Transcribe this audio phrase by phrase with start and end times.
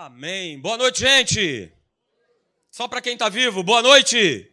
[0.00, 0.60] Amém.
[0.60, 1.72] Boa noite, gente.
[2.70, 4.48] Só para quem está vivo, boa noite.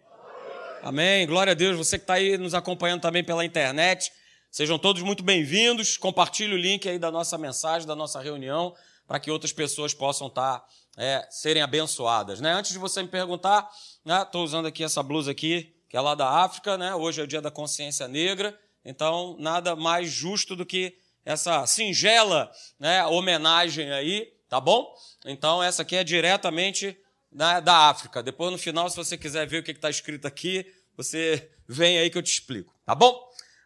[0.82, 1.28] Amém.
[1.28, 1.78] Glória a Deus.
[1.78, 4.12] Você que está aí nos acompanhando também pela internet,
[4.50, 5.98] sejam todos muito bem-vindos.
[5.98, 8.76] Compartilhe o link aí da nossa mensagem, da nossa reunião,
[9.06, 12.42] para que outras pessoas possam estar tá, é, serem abençoadas.
[12.42, 12.52] Né?
[12.52, 13.70] Antes de você me perguntar,
[14.04, 16.76] estou né, usando aqui essa blusa aqui, que é lá da África.
[16.76, 16.96] Né?
[16.96, 18.60] Hoje é o Dia da Consciência Negra.
[18.84, 24.94] Então, nada mais justo do que essa singela né, homenagem aí, tá bom?
[25.26, 26.98] Então, essa aqui é diretamente
[27.32, 28.24] da, da África.
[28.24, 30.66] Depois, no final, se você quiser ver o que está escrito aqui,
[30.96, 33.20] você vem aí que eu te explico, tá bom?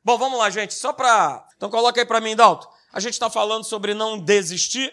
[0.03, 0.73] Bom, vamos lá, gente.
[0.73, 1.47] Só para.
[1.57, 2.69] Então, coloca aí para mim, Dalton.
[2.91, 4.91] A gente está falando sobre não desistir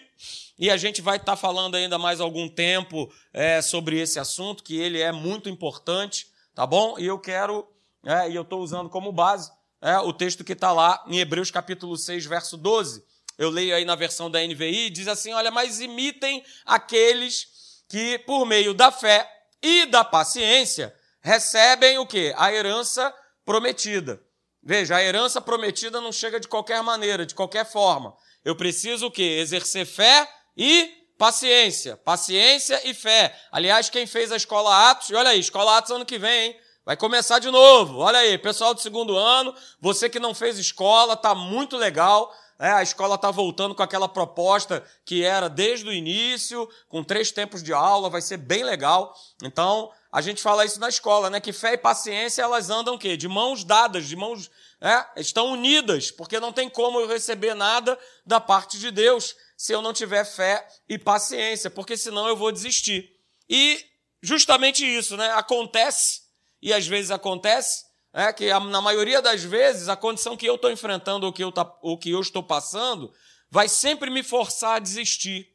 [0.59, 4.63] e a gente vai estar tá falando ainda mais algum tempo é, sobre esse assunto,
[4.63, 6.99] que ele é muito importante, tá bom?
[6.99, 7.67] E eu quero,
[8.05, 11.51] é, e eu estou usando como base é, o texto que está lá em Hebreus
[11.51, 13.03] capítulo 6, verso 12.
[13.37, 17.47] Eu leio aí na versão da NVI, diz assim: olha, mas imitem aqueles
[17.87, 19.29] que, por meio da fé
[19.61, 22.33] e da paciência, recebem o que?
[22.37, 23.13] A herança
[23.45, 24.21] prometida.
[24.61, 28.15] Veja, a herança prometida não chega de qualquer maneira, de qualquer forma.
[28.43, 29.37] Eu preciso o quê?
[29.39, 31.95] Exercer fé e paciência.
[31.97, 33.37] Paciência e fé.
[33.51, 36.59] Aliás, quem fez a escola Atos, e olha aí, escola Atos ano que vem, hein?
[36.85, 37.99] Vai começar de novo.
[37.99, 42.33] Olha aí, pessoal do segundo ano, você que não fez escola, tá muito legal.
[42.59, 47.31] É, a escola está voltando com aquela proposta que era desde o início, com três
[47.31, 49.15] tempos de aula, vai ser bem legal.
[49.43, 51.39] Então, a gente fala isso na escola, né?
[51.39, 53.15] Que fé e paciência elas andam o quê?
[53.15, 54.49] De mãos dadas, de mãos.
[54.79, 59.73] É, estão unidas, porque não tem como eu receber nada da parte de Deus se
[59.73, 63.11] eu não tiver fé e paciência, porque senão eu vou desistir.
[63.49, 63.83] E
[64.21, 65.31] justamente isso, né?
[65.31, 66.21] Acontece
[66.61, 67.86] e às vezes acontece
[68.17, 71.53] é, que na maioria das vezes a condição que eu estou enfrentando, o que eu,
[71.83, 73.13] o que eu estou passando,
[73.47, 75.47] vai sempre me forçar a desistir.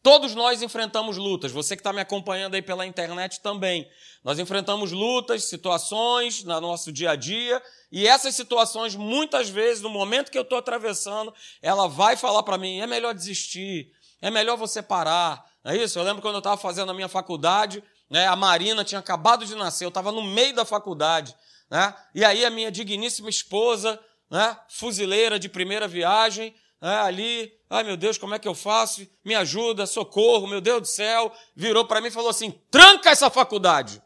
[0.00, 3.84] Todos nós enfrentamos lutas, você que está me acompanhando aí pela internet também.
[4.22, 9.90] Nós enfrentamos lutas, situações no nosso dia a dia, e essas situações, muitas vezes, no
[9.90, 13.90] momento que eu estou atravessando, ela vai falar para mim: é melhor desistir,
[14.22, 15.44] é melhor você parar.
[15.64, 15.98] Não é isso?
[15.98, 18.28] Eu lembro quando eu estava fazendo a minha faculdade, né?
[18.28, 21.34] A Marina tinha acabado de nascer, eu estava no meio da faculdade.
[21.70, 21.94] Né?
[22.14, 23.98] E aí a minha digníssima esposa,
[24.30, 24.58] né?
[24.68, 26.96] fuzileira de primeira viagem, né?
[26.98, 29.06] ali, ai meu Deus, como é que eu faço?
[29.24, 31.32] Me ajuda, socorro, meu Deus do céu.
[31.54, 34.02] Virou para mim e falou assim: tranca essa faculdade.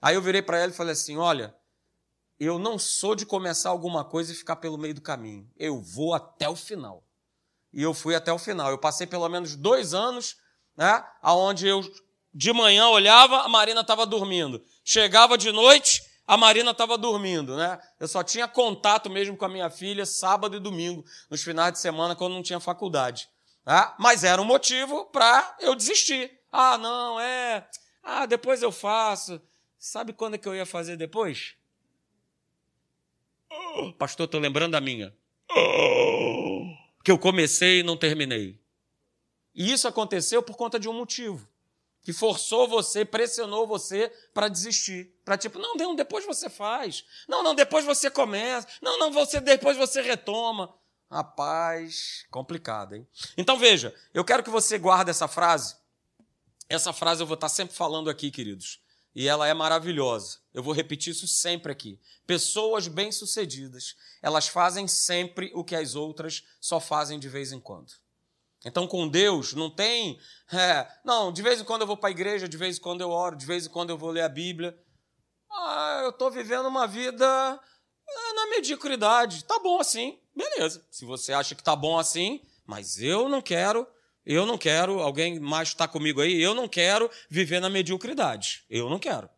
[0.00, 1.54] Aí eu virei para ela e falei assim: olha,
[2.38, 5.48] eu não sou de começar alguma coisa e ficar pelo meio do caminho.
[5.56, 7.02] Eu vou até o final.
[7.72, 8.70] E eu fui até o final.
[8.70, 10.36] Eu passei pelo menos dois anos,
[10.76, 11.04] né?
[11.22, 11.82] Onde eu
[12.32, 14.62] de manhã olhava, a Marina estava dormindo.
[14.84, 17.78] Chegava de noite, a Marina estava dormindo, né?
[18.00, 21.78] Eu só tinha contato mesmo com a minha filha sábado e domingo, nos finais de
[21.78, 23.28] semana, quando não tinha faculdade.
[23.64, 23.94] Né?
[23.98, 26.32] Mas era um motivo para eu desistir.
[26.50, 27.68] Ah, não, é.
[28.02, 29.40] Ah, depois eu faço.
[29.78, 31.54] Sabe quando é que eu ia fazer depois?
[33.98, 35.14] Pastor, estou lembrando da minha.
[37.04, 38.58] Que eu comecei e não terminei.
[39.54, 41.48] E isso aconteceu por conta de um motivo
[42.06, 45.12] que forçou você, pressionou você para desistir.
[45.24, 47.04] Para tipo, não, não, depois você faz.
[47.26, 48.68] Não, não, depois você começa.
[48.80, 50.72] Não, não, você depois você retoma.
[51.10, 53.08] Rapaz, complicado, hein?
[53.36, 55.74] Então veja, eu quero que você guarde essa frase.
[56.68, 58.80] Essa frase eu vou estar sempre falando aqui, queridos.
[59.12, 60.38] E ela é maravilhosa.
[60.54, 61.98] Eu vou repetir isso sempre aqui.
[62.24, 67.94] Pessoas bem-sucedidas, elas fazem sempre o que as outras só fazem de vez em quando.
[68.66, 70.18] Então, com Deus, não tem.
[70.52, 73.00] É, não, de vez em quando eu vou para a igreja, de vez em quando
[73.00, 74.76] eu oro, de vez em quando eu vou ler a Bíblia.
[75.48, 79.44] Ah, eu estou vivendo uma vida é, na mediocridade.
[79.44, 80.84] Tá bom assim, beleza.
[80.90, 83.86] Se você acha que tá bom assim, mas eu não quero,
[84.24, 88.64] eu não quero, alguém mais está comigo aí, eu não quero viver na mediocridade.
[88.68, 89.30] Eu não quero.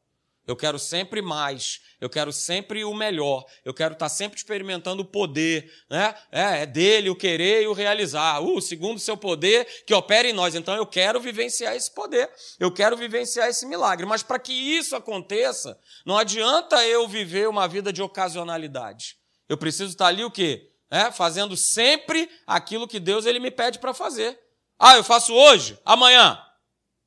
[0.48, 5.04] Eu quero sempre mais, eu quero sempre o melhor, eu quero estar sempre experimentando o
[5.04, 6.14] poder, né?
[6.32, 8.40] É, é dele o querer e o realizar.
[8.40, 10.54] Uh, segundo seu poder que opera em nós.
[10.54, 14.06] Então eu quero vivenciar esse poder, eu quero vivenciar esse milagre.
[14.06, 19.18] Mas para que isso aconteça, não adianta eu viver uma vida de ocasionalidade.
[19.50, 20.70] Eu preciso estar ali o quê?
[20.90, 24.40] É, fazendo sempre aquilo que Deus ele me pede para fazer.
[24.78, 26.42] Ah, eu faço hoje, amanhã.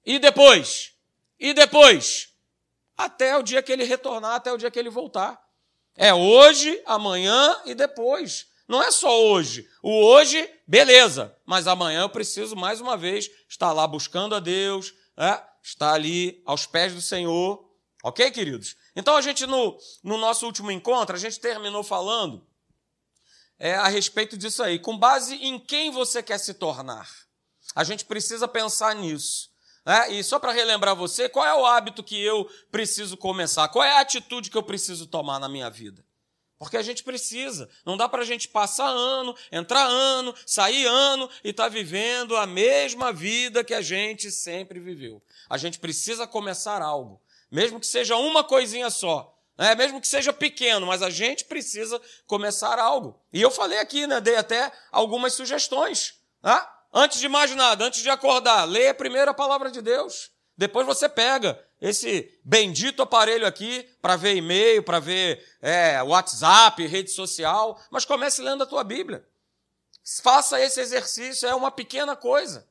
[0.05, 0.91] E depois?
[1.39, 2.30] E depois?
[3.05, 5.41] Até o dia que ele retornar, até o dia que ele voltar.
[5.95, 8.47] É hoje, amanhã e depois.
[8.67, 9.69] Não é só hoje.
[9.83, 14.93] O hoje, beleza, mas amanhã eu preciso mais uma vez estar lá buscando a Deus,
[15.17, 15.41] é?
[15.61, 17.69] estar ali aos pés do Senhor.
[18.03, 18.77] Ok, queridos?
[18.95, 22.47] Então a gente, no, no nosso último encontro, a gente terminou falando
[23.59, 24.79] é, a respeito disso aí.
[24.79, 27.09] Com base em quem você quer se tornar?
[27.75, 29.50] A gente precisa pensar nisso.
[29.85, 30.13] Né?
[30.13, 33.67] E só para relembrar você, qual é o hábito que eu preciso começar?
[33.69, 36.03] Qual é a atitude que eu preciso tomar na minha vida?
[36.59, 37.67] Porque a gente precisa.
[37.83, 42.37] Não dá para a gente passar ano, entrar ano, sair ano e estar tá vivendo
[42.37, 45.23] a mesma vida que a gente sempre viveu.
[45.49, 47.19] A gente precisa começar algo,
[47.49, 49.35] mesmo que seja uma coisinha só.
[49.57, 49.73] Né?
[49.73, 53.19] Mesmo que seja pequeno, mas a gente precisa começar algo.
[53.33, 54.21] E eu falei aqui, né?
[54.21, 56.13] dei até algumas sugestões.
[56.43, 56.63] Né?
[56.93, 60.31] Antes de mais nada, antes de acordar, leia primeiro a palavra de Deus.
[60.57, 67.09] Depois você pega esse bendito aparelho aqui para ver e-mail, para ver é, WhatsApp, rede
[67.09, 69.25] social, mas comece lendo a tua Bíblia.
[70.21, 72.67] Faça esse exercício, é uma pequena coisa.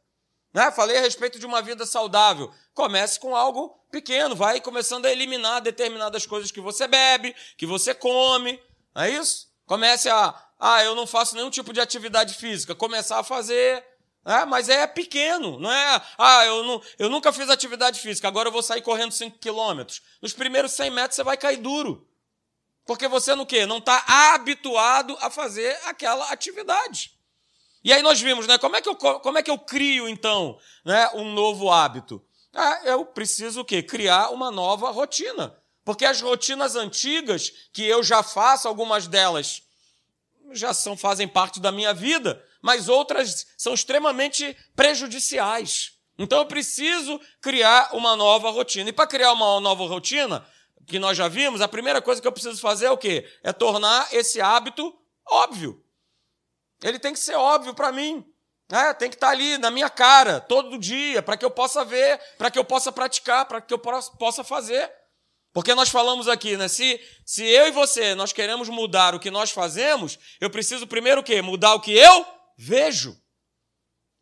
[0.52, 0.70] Né?
[0.70, 2.52] Falei a respeito de uma vida saudável.
[2.74, 7.94] Comece com algo pequeno, vai começando a eliminar determinadas coisas que você bebe, que você
[7.94, 8.60] come,
[8.94, 9.50] não é isso?
[9.66, 13.84] Comece a, ah, eu não faço nenhum tipo de atividade física, começar a fazer,
[14.24, 16.02] é, mas é pequeno, não é?
[16.18, 20.02] Ah, eu, não, eu nunca fiz atividade física, agora eu vou sair correndo 5 quilômetros.
[20.20, 22.06] Nos primeiros 100 metros você vai cair duro.
[22.84, 23.66] Porque você no quê?
[23.66, 27.12] Não está habituado a fazer aquela atividade.
[27.82, 28.58] E aí nós vimos, né?
[28.58, 32.22] Como é que eu, como é que eu crio, então, né, um novo hábito?
[32.52, 33.82] Ah, eu preciso o quê?
[33.82, 35.56] Criar uma nova rotina.
[35.84, 39.62] Porque as rotinas antigas, que eu já faço, algumas delas
[40.52, 45.92] já são, fazem parte da minha vida, mas outras são extremamente prejudiciais.
[46.18, 48.90] Então eu preciso criar uma nova rotina.
[48.90, 50.46] E para criar uma nova rotina,
[50.86, 53.26] que nós já vimos, a primeira coisa que eu preciso fazer é o quê?
[53.42, 54.94] É tornar esse hábito
[55.26, 55.82] óbvio.
[56.82, 58.24] Ele tem que ser óbvio para mim.
[58.70, 61.84] É, tem que estar tá ali na minha cara todo dia, para que eu possa
[61.84, 64.90] ver, para que eu possa praticar, para que eu possa fazer.
[65.52, 66.68] Porque nós falamos aqui, né?
[66.68, 71.20] Se, se eu e você nós queremos mudar o que nós fazemos, eu preciso primeiro
[71.20, 71.42] o quê?
[71.42, 72.26] Mudar o que eu
[72.60, 73.18] vejo.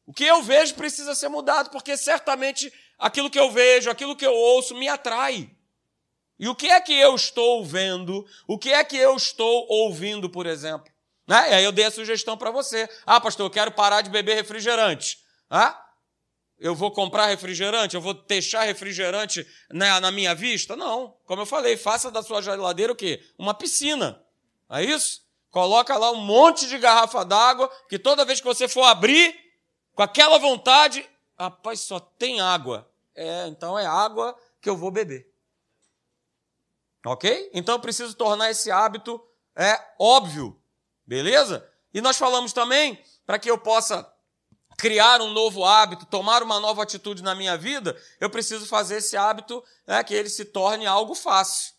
[0.06, 4.25] O que eu vejo precisa ser mudado, porque certamente aquilo que eu vejo, aquilo que
[4.25, 5.50] eu ouço me atrai.
[6.38, 8.25] E o que é que eu estou vendo?
[8.46, 10.90] O que é que eu estou ouvindo, por exemplo?
[11.26, 11.50] Né?
[11.50, 12.88] E aí eu dei a sugestão para você.
[13.05, 15.19] Ah, pastor, eu quero parar de beber refrigerante.
[15.50, 15.84] Ah?
[16.61, 17.96] Eu vou comprar refrigerante?
[17.96, 20.76] Eu vou deixar refrigerante na, na minha vista?
[20.76, 21.17] Não.
[21.25, 23.20] Como eu falei, faça da sua geladeira o quê?
[23.37, 24.23] Uma piscina.
[24.70, 25.27] É isso?
[25.50, 29.34] Coloca lá um monte de garrafa d'água, que toda vez que você for abrir,
[29.94, 31.08] com aquela vontade,
[31.38, 32.88] rapaz, só tem água.
[33.14, 35.28] É, então é água que eu vou beber.
[37.04, 37.50] Ok?
[37.54, 39.22] Então eu preciso tornar esse hábito
[39.56, 40.56] é óbvio.
[41.04, 41.68] Beleza?
[41.92, 44.08] E nós falamos também para que eu possa
[44.76, 49.16] criar um novo hábito, tomar uma nova atitude na minha vida, eu preciso fazer esse
[49.16, 51.74] hábito é, que ele se torne algo fácil.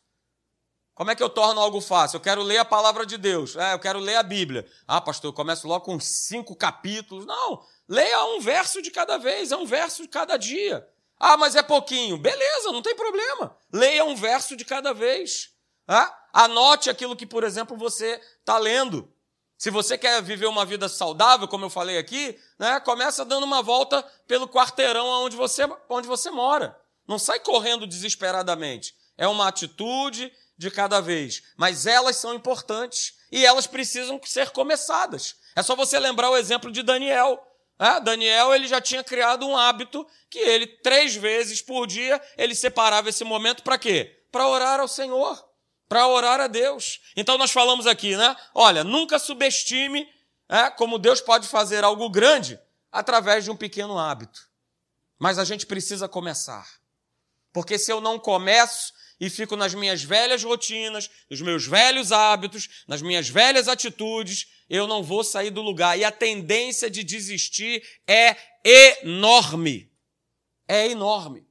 [0.99, 2.17] Como é que eu torno algo fácil?
[2.17, 3.55] Eu quero ler a palavra de Deus.
[3.55, 4.69] É, eu quero ler a Bíblia.
[4.85, 7.25] Ah, pastor, eu começo logo com cinco capítulos.
[7.25, 10.85] Não, leia um verso de cada vez, é um verso de cada dia.
[11.17, 12.17] Ah, mas é pouquinho.
[12.17, 13.55] Beleza, não tem problema.
[13.71, 15.51] Leia um verso de cada vez.
[15.87, 19.09] Ah, anote aquilo que, por exemplo, você está lendo.
[19.57, 23.61] Se você quer viver uma vida saudável, como eu falei aqui, né, começa dando uma
[23.63, 26.77] volta pelo quarteirão onde você, onde você mora.
[27.07, 28.93] Não sai correndo desesperadamente.
[29.17, 30.29] É uma atitude,
[30.59, 35.37] de cada vez, mas elas são importantes e elas precisam ser começadas.
[35.55, 37.41] É só você lembrar o exemplo de Daniel.
[37.79, 42.53] É, Daniel ele já tinha criado um hábito que ele três vezes por dia ele
[42.53, 44.21] separava esse momento para quê?
[44.33, 45.41] Para orar ao Senhor,
[45.87, 46.99] para orar a Deus.
[47.15, 48.35] Então nós falamos aqui, né?
[48.53, 50.05] Olha, nunca subestime
[50.49, 52.59] é, como Deus pode fazer algo grande
[52.91, 54.41] através de um pequeno hábito.
[55.17, 56.67] Mas a gente precisa começar.
[57.53, 62.69] Porque se eu não começo, e fico nas minhas velhas rotinas, nos meus velhos hábitos,
[62.87, 65.97] nas minhas velhas atitudes, eu não vou sair do lugar.
[65.99, 68.35] E a tendência de desistir é
[69.03, 69.91] enorme.
[70.67, 71.45] É enorme.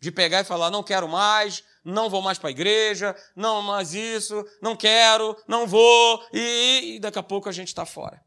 [0.00, 3.94] De pegar e falar, não quero mais, não vou mais para a igreja, não mais
[3.94, 8.22] isso, não quero, não vou, e, e daqui a pouco a gente está fora.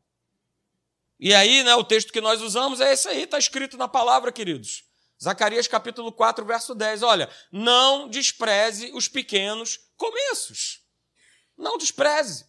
[1.20, 4.32] E aí, né, o texto que nós usamos é esse aí, está escrito na palavra,
[4.32, 4.84] queridos.
[5.22, 7.04] Zacarias capítulo 4, verso 10.
[7.04, 10.82] Olha, não despreze os pequenos começos.
[11.56, 12.46] Não despreze.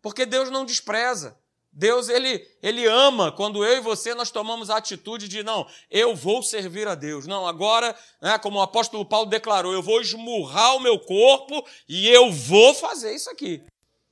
[0.00, 1.36] Porque Deus não despreza.
[1.72, 6.16] Deus, ele, ele ama quando eu e você nós tomamos a atitude de não, eu
[6.16, 7.26] vou servir a Deus.
[7.26, 12.08] Não, agora, né, como o apóstolo Paulo declarou, eu vou esmurrar o meu corpo e
[12.08, 13.64] eu vou fazer isso aqui.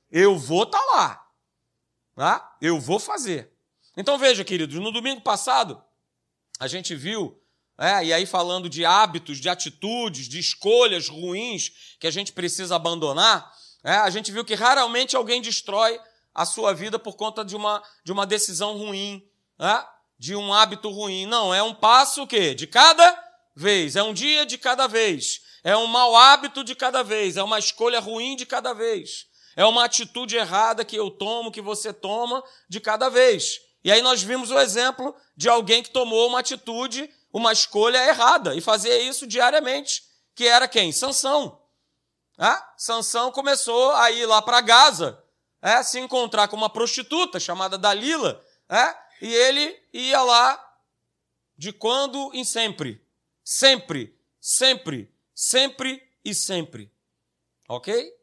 [0.09, 1.27] Eu vou estar tá lá.
[2.15, 2.57] Tá?
[2.61, 3.51] Eu vou fazer.
[3.95, 5.81] Então veja, queridos, no domingo passado,
[6.59, 7.39] a gente viu
[7.79, 12.75] é, e aí, falando de hábitos, de atitudes, de escolhas ruins que a gente precisa
[12.75, 13.51] abandonar,
[13.83, 15.99] é, a gente viu que raramente alguém destrói
[16.35, 19.23] a sua vida por conta de uma, de uma decisão ruim.
[19.57, 19.99] É?
[20.19, 21.25] de um hábito ruim.
[21.25, 22.53] Não, é um passo o quê?
[22.53, 23.17] De cada
[23.55, 23.95] vez.
[23.95, 25.41] É um dia de cada vez.
[25.63, 27.37] É um mau hábito de cada vez.
[27.37, 29.27] É uma escolha ruim de cada vez.
[29.55, 33.61] É uma atitude errada que eu tomo, que você toma de cada vez.
[33.83, 38.55] E aí nós vimos o exemplo de alguém que tomou uma atitude, uma escolha errada
[38.55, 40.03] e fazia isso diariamente,
[40.35, 40.91] que era quem?
[40.91, 41.61] Sansão.
[42.37, 45.21] Ah, Sansão começou a ir lá para Gaza,
[45.61, 50.65] é, se encontrar com uma prostituta chamada Dalila, é, e ele ia lá
[51.57, 53.05] de quando em sempre.
[53.43, 56.93] Sempre, sempre, sempre e sempre.
[57.67, 58.13] Ok?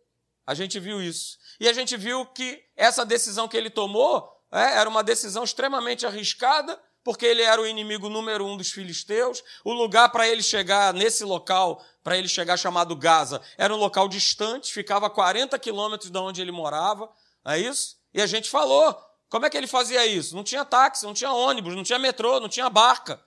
[0.46, 1.38] A gente viu isso.
[1.60, 6.06] E a gente viu que essa decisão que ele tomou é, era uma decisão extremamente
[6.06, 9.40] arriscada, porque ele era o inimigo número um dos filisteus.
[9.62, 14.08] O lugar para ele chegar nesse local, para ele chegar chamado Gaza, era um local
[14.08, 17.08] distante, ficava a 40 quilômetros de onde ele morava.
[17.44, 17.96] É isso?
[18.12, 18.92] E a gente falou.
[19.28, 20.34] Como é que ele fazia isso?
[20.34, 23.22] Não tinha táxi, não tinha ônibus, não tinha metrô, não tinha barca.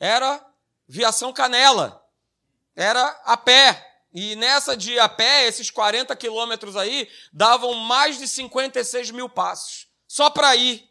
[0.00, 0.44] Era
[0.88, 2.04] viação canela.
[2.74, 4.00] Era a pé.
[4.12, 9.86] E nessa de a pé, esses 40 quilômetros aí, davam mais de 56 mil passos.
[10.08, 10.90] Só para ir.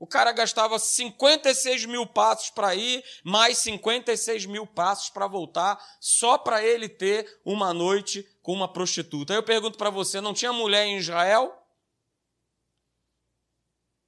[0.00, 6.38] O cara gastava 56 mil passos para ir, mais 56 mil passos para voltar, só
[6.38, 9.34] para ele ter uma noite com uma prostituta.
[9.34, 11.54] Aí eu pergunto para você: não tinha mulher em Israel?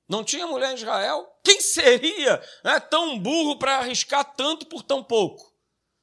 [0.09, 1.31] Não tinha mulher em Israel?
[1.45, 5.53] Quem seria né, tão burro para arriscar tanto por tão pouco?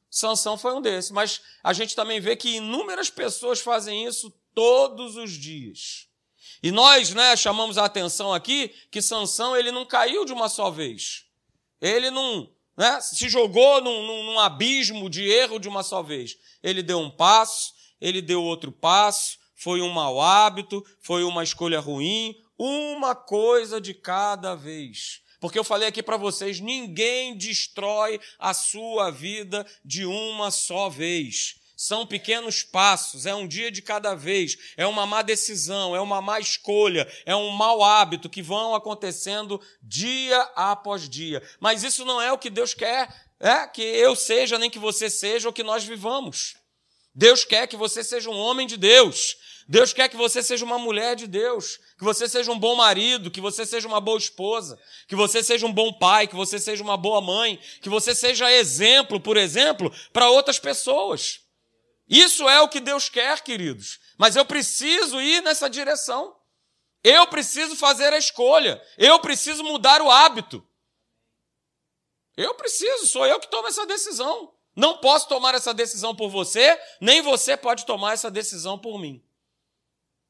[0.07, 5.15] Sansão foi um desses, mas a gente também vê que inúmeras pessoas fazem isso todos
[5.17, 6.08] os dias.
[6.61, 10.69] E nós, né, chamamos a atenção aqui que Sansão ele não caiu de uma só
[10.69, 11.25] vez.
[11.81, 12.49] Ele não
[12.79, 16.37] né, se jogou num, num, num abismo de erro de uma só vez.
[16.63, 21.81] Ele deu um passo, ele deu outro passo, foi um mau hábito, foi uma escolha
[21.81, 25.21] ruim, uma coisa de cada vez.
[25.41, 31.58] Porque eu falei aqui para vocês, ninguém destrói a sua vida de uma só vez.
[31.81, 36.21] São pequenos passos, é um dia de cada vez, é uma má decisão, é uma
[36.21, 41.41] má escolha, é um mau hábito que vão acontecendo dia após dia.
[41.57, 43.07] Mas isso não é o que Deus quer,
[43.39, 46.57] é que eu seja, nem que você seja, ou que nós vivamos.
[47.15, 49.37] Deus quer que você seja um homem de Deus.
[49.65, 53.31] Deus quer que você seja uma mulher de Deus, que você seja um bom marido,
[53.31, 56.83] que você seja uma boa esposa, que você seja um bom pai, que você seja
[56.83, 61.39] uma boa mãe, que você seja exemplo, por exemplo, para outras pessoas.
[62.09, 63.99] Isso é o que Deus quer, queridos.
[64.17, 66.35] Mas eu preciso ir nessa direção.
[67.03, 68.81] Eu preciso fazer a escolha.
[68.97, 70.65] Eu preciso mudar o hábito.
[72.35, 74.53] Eu preciso, sou eu que tomo essa decisão.
[74.75, 79.21] Não posso tomar essa decisão por você, nem você pode tomar essa decisão por mim.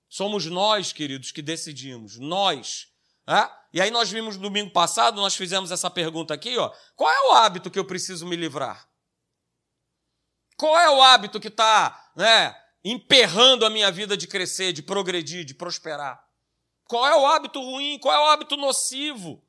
[0.10, 2.18] Somos nós, queridos, que decidimos.
[2.18, 2.88] Nós.
[3.28, 3.48] É?
[3.72, 6.74] E aí nós vimos no domingo passado, nós fizemos essa pergunta aqui, ó.
[6.96, 8.89] Qual é o hábito que eu preciso me livrar?
[10.60, 15.46] Qual é o hábito que está né, emperrando a minha vida de crescer, de progredir,
[15.46, 16.22] de prosperar?
[16.84, 17.98] Qual é o hábito ruim?
[17.98, 19.42] Qual é o hábito nocivo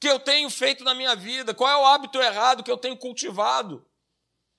[0.00, 1.52] que eu tenho feito na minha vida?
[1.52, 3.86] Qual é o hábito errado que eu tenho cultivado?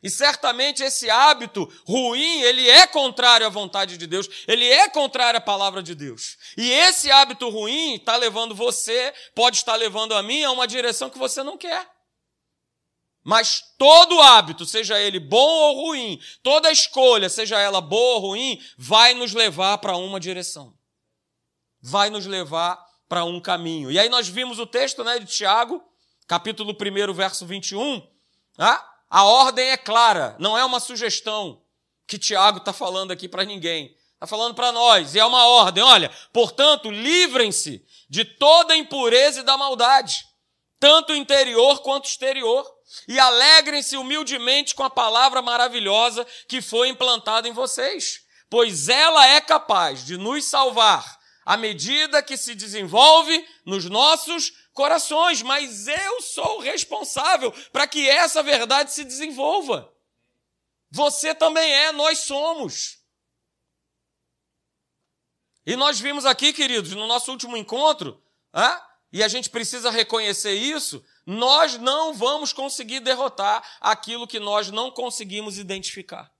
[0.04, 5.40] E certamente esse hábito ruim, ele é contrário à vontade de Deus, ele é contrário
[5.40, 6.38] à palavra de Deus.
[6.56, 11.10] E esse hábito ruim está levando você, pode estar levando a mim a uma direção
[11.10, 11.97] que você não quer.
[13.28, 18.58] Mas todo hábito, seja ele bom ou ruim, toda escolha, seja ela boa ou ruim,
[18.78, 20.74] vai nos levar para uma direção.
[21.82, 23.92] Vai nos levar para um caminho.
[23.92, 25.84] E aí nós vimos o texto né, de Tiago,
[26.26, 28.02] capítulo 1, verso 21.
[28.58, 31.62] Ah, a ordem é clara, não é uma sugestão
[32.08, 33.94] que Tiago está falando aqui para ninguém.
[34.14, 35.84] Está falando para nós, e é uma ordem.
[35.84, 40.26] Olha, portanto, livrem-se de toda impureza e da maldade,
[40.80, 42.77] tanto interior quanto exterior
[43.08, 49.42] e alegrem-se humildemente com a palavra maravilhosa que foi implantada em vocês, pois ela é
[49.42, 56.60] capaz de nos salvar à medida que se desenvolve nos nossos corações, mas eu sou
[56.60, 59.92] responsável para que essa verdade se desenvolva.
[60.92, 62.98] Você também é, nós somos.
[65.66, 68.22] E nós vimos aqui, queridos, no nosso último encontro,
[68.54, 74.72] ah, e a gente precisa reconhecer isso, nós não vamos conseguir derrotar aquilo que nós
[74.72, 76.32] não conseguimos identificar.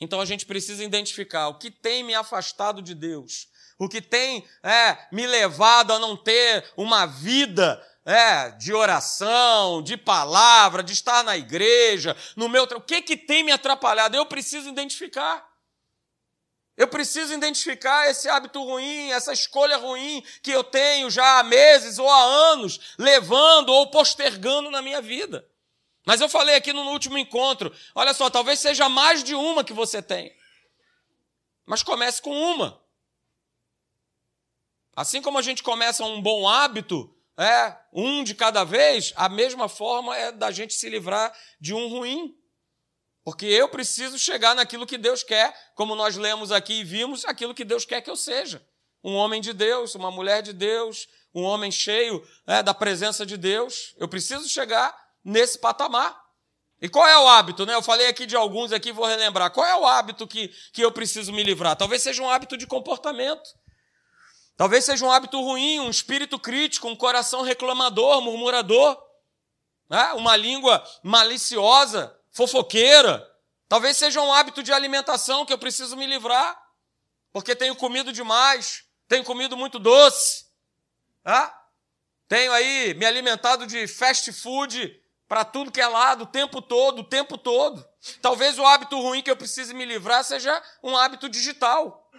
[0.00, 3.46] Então a gente precisa identificar o que tem me afastado de Deus,
[3.78, 9.98] o que tem é, me levado a não ter uma vida é, de oração, de
[9.98, 12.64] palavra, de estar na igreja, no meu.
[12.64, 14.16] O que, que tem me atrapalhado?
[14.16, 15.53] Eu preciso identificar.
[16.76, 21.98] Eu preciso identificar esse hábito ruim, essa escolha ruim que eu tenho já há meses
[21.98, 25.48] ou há anos, levando ou postergando na minha vida.
[26.04, 29.72] Mas eu falei aqui no último encontro: olha só, talvez seja mais de uma que
[29.72, 30.36] você tem.
[31.64, 32.82] Mas comece com uma.
[34.96, 39.68] Assim como a gente começa um bom hábito, é um de cada vez, a mesma
[39.68, 42.36] forma é da gente se livrar de um ruim.
[43.24, 47.54] Porque eu preciso chegar naquilo que Deus quer, como nós lemos aqui e vimos, aquilo
[47.54, 48.64] que Deus quer que eu seja.
[49.02, 53.38] Um homem de Deus, uma mulher de Deus, um homem cheio é, da presença de
[53.38, 53.94] Deus.
[53.96, 56.22] Eu preciso chegar nesse patamar.
[56.82, 57.74] E qual é o hábito, né?
[57.74, 59.50] Eu falei aqui de alguns aqui, vou relembrar.
[59.50, 61.76] Qual é o hábito que, que eu preciso me livrar?
[61.76, 63.48] Talvez seja um hábito de comportamento.
[64.54, 68.96] Talvez seja um hábito ruim, um espírito crítico, um coração reclamador, murmurador,
[69.88, 70.12] né?
[70.12, 73.26] uma língua maliciosa, fofoqueira.
[73.68, 76.60] Talvez seja um hábito de alimentação que eu preciso me livrar,
[77.32, 80.44] porque tenho comido demais, tenho comido muito doce,
[81.24, 81.50] né?
[82.28, 87.00] tenho aí me alimentado de fast food para tudo que é lado, o tempo todo,
[87.00, 87.84] o tempo todo.
[88.20, 92.10] Talvez o hábito ruim que eu precise me livrar seja um hábito digital,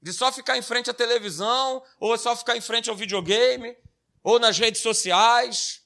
[0.00, 3.76] de só ficar em frente à televisão, ou só ficar em frente ao videogame,
[4.22, 5.82] ou nas redes sociais.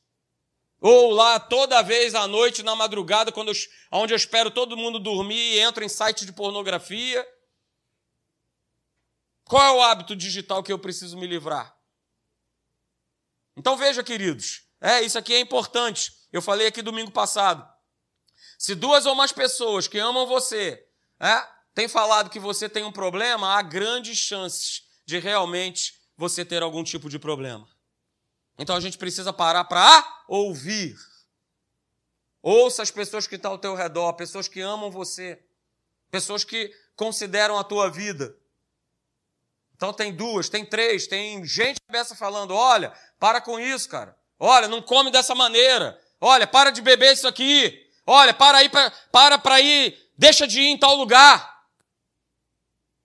[0.82, 3.54] Ou lá toda vez à noite, na madrugada, quando eu,
[3.92, 7.24] onde eu espero todo mundo dormir e entro em site de pornografia.
[9.44, 11.72] Qual é o hábito digital que eu preciso me livrar?
[13.56, 16.10] Então veja, queridos, é, isso aqui é importante.
[16.32, 17.64] Eu falei aqui domingo passado.
[18.58, 20.84] Se duas ou mais pessoas que amam você
[21.20, 21.46] é,
[21.76, 26.82] têm falado que você tem um problema, há grandes chances de realmente você ter algum
[26.82, 27.71] tipo de problema.
[28.58, 30.96] Então a gente precisa parar para ouvir.
[32.42, 35.40] Ouça as pessoas que estão ao teu redor, pessoas que amam você,
[36.10, 38.36] pessoas que consideram a tua vida.
[39.74, 44.16] Então tem duas, tem três, tem gente começa falando: olha, para com isso, cara.
[44.38, 46.00] Olha, não come dessa maneira.
[46.20, 47.88] Olha, para de beber isso aqui.
[48.06, 51.52] Olha, para aí, para para ir, deixa de ir em tal lugar.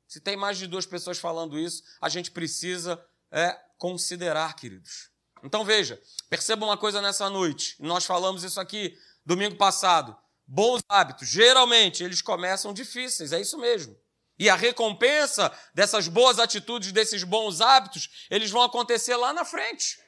[0.07, 5.11] Se tem mais de duas pessoas falando isso, a gente precisa é, considerar, queridos.
[5.43, 7.75] Então veja, perceba uma coisa nessa noite.
[7.79, 10.17] Nós falamos isso aqui domingo passado.
[10.45, 13.97] Bons hábitos, geralmente, eles começam difíceis, é isso mesmo.
[14.39, 19.99] E a recompensa dessas boas atitudes, desses bons hábitos, eles vão acontecer lá na frente.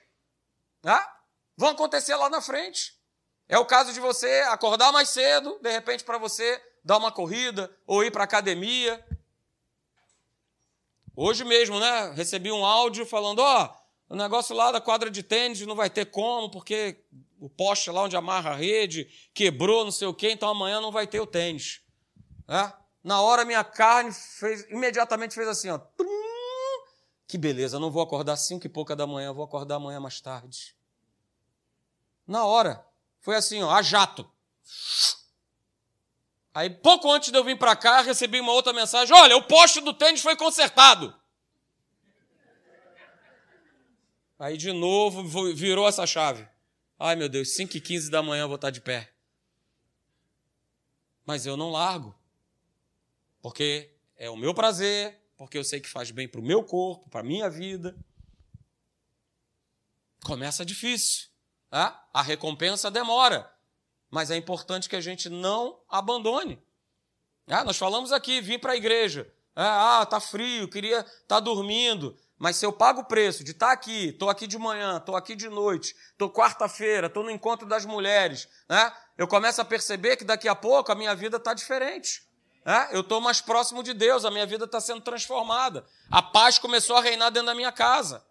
[0.81, 1.19] Tá?
[1.57, 2.93] Vão acontecer lá na frente.
[3.49, 7.75] É o caso de você acordar mais cedo, de repente, para você dar uma corrida
[7.85, 9.03] ou ir para academia.
[11.15, 12.13] Hoje mesmo, né?
[12.15, 13.78] Recebi um áudio falando: ó, oh,
[14.09, 17.03] o negócio lá da quadra de tênis não vai ter como, porque
[17.39, 20.91] o poste lá onde amarra a rede quebrou, não sei o quê, então amanhã não
[20.91, 21.81] vai ter o tênis.
[22.47, 22.73] É?
[23.03, 25.79] Na hora minha carne fez, imediatamente fez assim, ó.
[27.27, 30.75] Que beleza, não vou acordar cinco e pouca da manhã, vou acordar amanhã mais tarde.
[32.25, 32.85] Na hora.
[33.21, 34.29] Foi assim, ó, a jato.
[36.53, 39.81] Aí, pouco antes de eu vir para cá, recebi uma outra mensagem: olha, o poste
[39.81, 41.13] do tênis foi consertado.
[44.39, 45.21] Aí de novo
[45.53, 46.47] virou essa chave.
[46.97, 49.11] Ai meu Deus, 5 e 15 da manhã eu vou estar de pé.
[51.25, 52.15] Mas eu não largo.
[53.41, 57.09] Porque é o meu prazer, porque eu sei que faz bem para o meu corpo,
[57.09, 57.95] para a minha vida.
[60.23, 61.27] Começa difícil.
[61.69, 62.07] Tá?
[62.13, 63.53] A recompensa demora.
[64.09, 66.61] Mas é importante que a gente não abandone.
[67.45, 69.31] Ah, nós falamos aqui, vim para a igreja.
[69.55, 72.17] Ah, tá frio, queria estar tá dormindo.
[72.39, 75.17] Mas se eu pago o preço de estar tá aqui, estou aqui de manhã, estou
[75.17, 78.93] aqui de noite, estou quarta-feira, estou no encontro das mulheres, né?
[79.17, 82.23] eu começo a perceber que daqui a pouco a minha vida está diferente.
[82.63, 82.89] Né?
[82.93, 85.85] Eu estou mais próximo de Deus, a minha vida está sendo transformada.
[86.09, 88.25] A paz começou a reinar dentro da minha casa.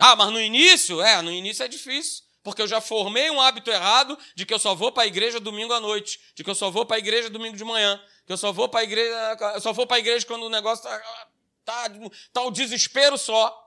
[0.00, 1.00] Ah, mas no início?
[1.00, 2.24] É, no início é difícil.
[2.42, 5.38] Porque eu já formei um hábito errado de que eu só vou para a igreja
[5.38, 8.32] domingo à noite, de que eu só vou para a igreja domingo de manhã, que
[8.32, 10.88] eu só vou para a igreja, eu só vou para a igreja quando o negócio
[10.88, 11.28] está
[11.68, 11.90] tá,
[12.32, 13.66] tá o desespero só.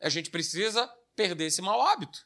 [0.00, 2.24] A gente precisa perder esse mau hábito.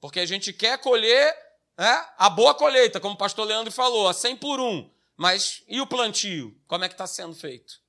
[0.00, 1.34] Porque a gente quer colher
[1.78, 4.92] né, a boa colheita, como o pastor Leandro falou, a 100 por um.
[5.16, 6.60] Mas e o plantio?
[6.66, 7.80] Como é que está sendo feito?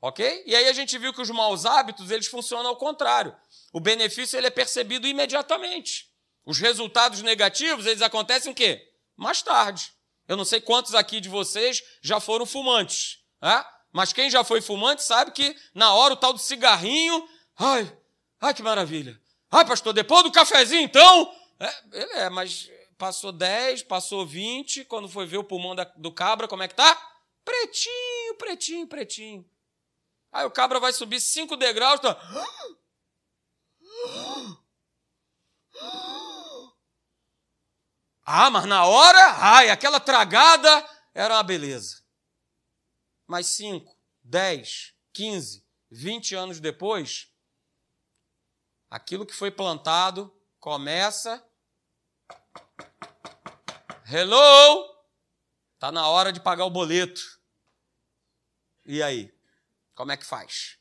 [0.00, 0.42] Ok?
[0.44, 3.34] E aí a gente viu que os maus hábitos, eles funcionam ao contrário.
[3.72, 6.10] O benefício ele é percebido imediatamente.
[6.44, 8.92] Os resultados negativos, eles acontecem o quê?
[9.16, 9.94] Mais tarde.
[10.26, 13.20] Eu não sei quantos aqui de vocês já foram fumantes.
[13.40, 13.64] Né?
[13.92, 17.94] Mas quem já foi fumante sabe que na hora o tal do cigarrinho, ai,
[18.40, 19.20] ai que maravilha.
[19.50, 21.34] Ai, pastor, depois do cafezinho, então.
[21.60, 26.10] É, ele é, mas passou 10, passou 20, quando foi ver o pulmão da, do
[26.10, 26.96] cabra, como é que tá?
[27.44, 29.44] Pretinho, pretinho, pretinho.
[30.32, 32.00] Aí o cabra vai subir cinco degraus.
[32.00, 32.16] Tá...
[38.24, 42.01] Ah, mas na hora, ai, aquela tragada era uma beleza.
[43.26, 47.32] Mas cinco, dez, quinze, vinte anos depois,
[48.90, 51.44] aquilo que foi plantado começa.
[54.10, 54.92] Hello!
[55.78, 57.20] Tá na hora de pagar o boleto.
[58.84, 59.34] E aí?
[59.94, 60.78] Como é que faz?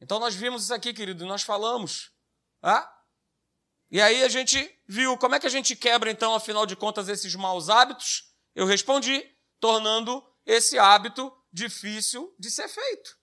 [0.00, 2.12] Então nós vimos isso aqui, querido, nós falamos.
[2.62, 2.94] Ah?
[3.90, 7.08] E aí a gente viu como é que a gente quebra, então, afinal de contas,
[7.08, 8.34] esses maus hábitos.
[8.54, 9.24] Eu respondi,
[9.60, 13.16] tornando esse hábito difícil de ser feito.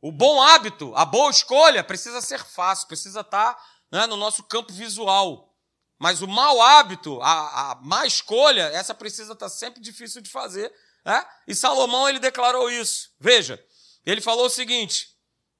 [0.00, 3.56] O bom hábito, a boa escolha, precisa ser fácil, precisa estar
[3.92, 5.54] né, no nosso campo visual.
[5.98, 10.72] Mas o mau hábito, a, a má escolha, essa precisa estar sempre difícil de fazer.
[11.04, 11.26] Né?
[11.46, 13.10] E Salomão ele declarou isso.
[13.20, 13.62] Veja,
[14.06, 15.14] ele falou o seguinte: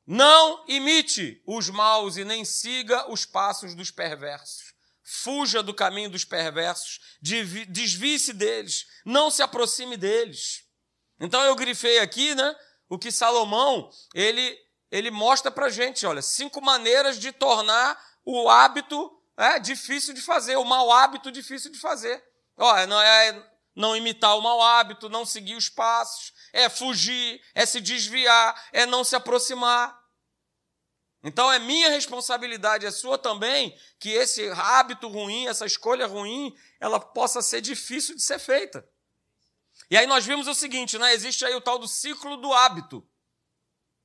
[0.06, 4.72] não imite os maus e nem siga os passos dos perversos.
[5.04, 10.64] Fuja do caminho dos perversos, desvie-se deles, não se aproxime deles.
[11.20, 12.56] Então eu grifei aqui, né,
[12.88, 14.59] o que Salomão, ele
[14.90, 20.56] ele mostra pra gente, olha, cinco maneiras de tornar o hábito é difícil de fazer,
[20.56, 22.22] o mau hábito difícil de fazer.
[22.56, 27.64] Olha, não é não imitar o mau hábito, não seguir os passos, é fugir, é
[27.64, 29.98] se desviar, é não se aproximar.
[31.22, 36.98] Então é minha responsabilidade, é sua também, que esse hábito ruim, essa escolha ruim, ela
[36.98, 38.87] possa ser difícil de ser feita.
[39.90, 41.12] E aí nós vimos o seguinte, né?
[41.12, 43.05] Existe aí o tal do ciclo do hábito.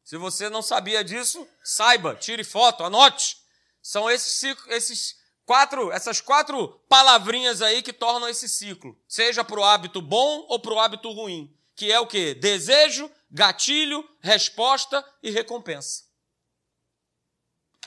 [0.03, 3.37] Se você não sabia disso, saiba, tire foto, anote.
[3.81, 9.63] São esses, esses quatro, essas quatro palavrinhas aí que tornam esse ciclo, seja para o
[9.63, 12.33] hábito bom ou para o hábito ruim, que é o que?
[12.33, 16.03] Desejo, gatilho, resposta e recompensa.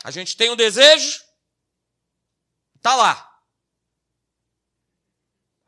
[0.05, 1.21] A gente tem um desejo,
[2.81, 3.28] tá lá.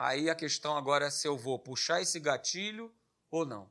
[0.01, 2.91] Aí a questão agora é se eu vou puxar esse gatilho
[3.31, 3.71] ou não.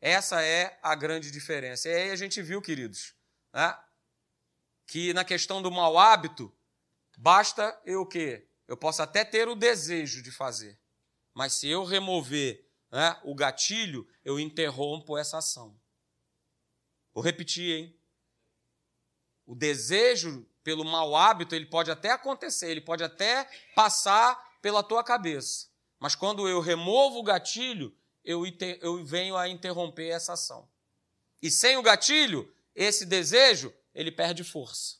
[0.00, 1.86] Essa é a grande diferença.
[1.86, 3.14] E aí a gente viu, queridos,
[3.52, 3.78] né,
[4.86, 6.50] que na questão do mau hábito,
[7.18, 8.48] basta eu o quê?
[8.66, 10.80] Eu posso até ter o desejo de fazer,
[11.34, 15.78] mas se eu remover né, o gatilho, eu interrompo essa ação.
[17.12, 18.00] Vou repetir, hein?
[19.44, 25.02] O desejo pelo mau hábito, ele pode até acontecer, ele pode até passar pela tua
[25.02, 25.68] cabeça.
[25.98, 27.94] Mas quando eu removo o gatilho,
[28.24, 28.44] eu,
[28.80, 30.68] eu venho a interromper essa ação.
[31.42, 34.96] E sem o gatilho, esse desejo, ele perde força.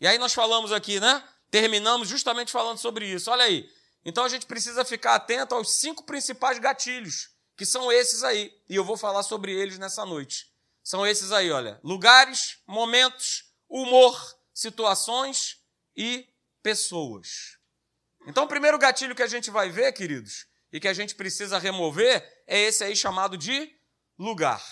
[0.00, 1.26] E aí nós falamos aqui, né?
[1.50, 3.30] Terminamos justamente falando sobre isso.
[3.30, 3.70] Olha aí.
[4.04, 8.56] Então a gente precisa ficar atento aos cinco principais gatilhos, que são esses aí.
[8.68, 10.52] E eu vou falar sobre eles nessa noite.
[10.82, 11.80] São esses aí, olha.
[11.82, 15.60] Lugares, momentos, humor, situações
[15.96, 16.28] e
[16.62, 17.55] pessoas.
[18.26, 21.58] Então, o primeiro gatilho que a gente vai ver, queridos, e que a gente precisa
[21.58, 23.72] remover, é esse aí chamado de
[24.18, 24.62] lugar.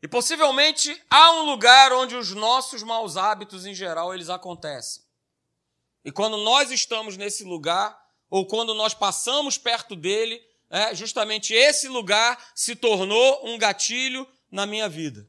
[0.00, 5.02] E possivelmente há um lugar onde os nossos maus hábitos em geral eles acontecem.
[6.04, 7.98] E quando nós estamos nesse lugar,
[8.30, 10.40] ou quando nós passamos perto dele,
[10.70, 15.28] é, justamente esse lugar se tornou um gatilho na minha vida.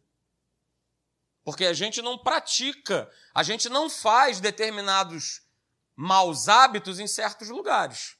[1.43, 5.41] Porque a gente não pratica, a gente não faz determinados
[5.97, 8.15] maus hábitos em certos lugares.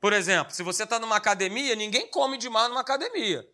[0.00, 3.48] Por exemplo, se você está numa academia, ninguém come demais numa academia.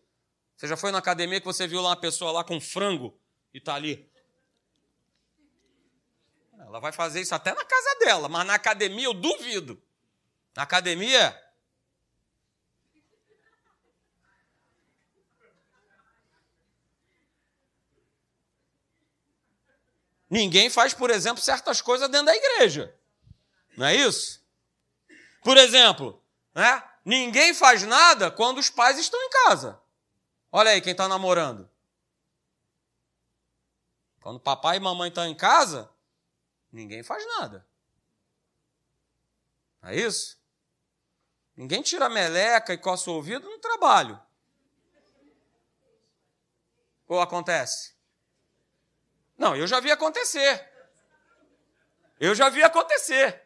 [0.56, 3.20] Você já foi na academia que você viu lá uma pessoa lá com frango
[3.52, 4.10] e está ali?
[6.58, 9.80] Ela vai fazer isso até na casa dela, mas na academia eu duvido.
[10.56, 11.38] Na academia,
[20.30, 22.98] Ninguém faz, por exemplo, certas coisas dentro da igreja.
[23.76, 24.42] Não é isso?
[25.42, 26.22] Por exemplo,
[26.54, 26.82] né?
[27.04, 29.80] ninguém faz nada quando os pais estão em casa.
[30.50, 31.68] Olha aí quem está namorando.
[34.20, 35.90] Quando papai e mamãe estão em casa,
[36.70, 37.66] ninguém faz nada.
[39.82, 40.38] Não é isso?
[41.56, 44.20] Ninguém tira meleca e coça o ouvido no trabalho.
[47.08, 47.94] Ou acontece?
[49.36, 50.70] Não, eu já vi acontecer.
[52.20, 53.41] Eu já vi acontecer.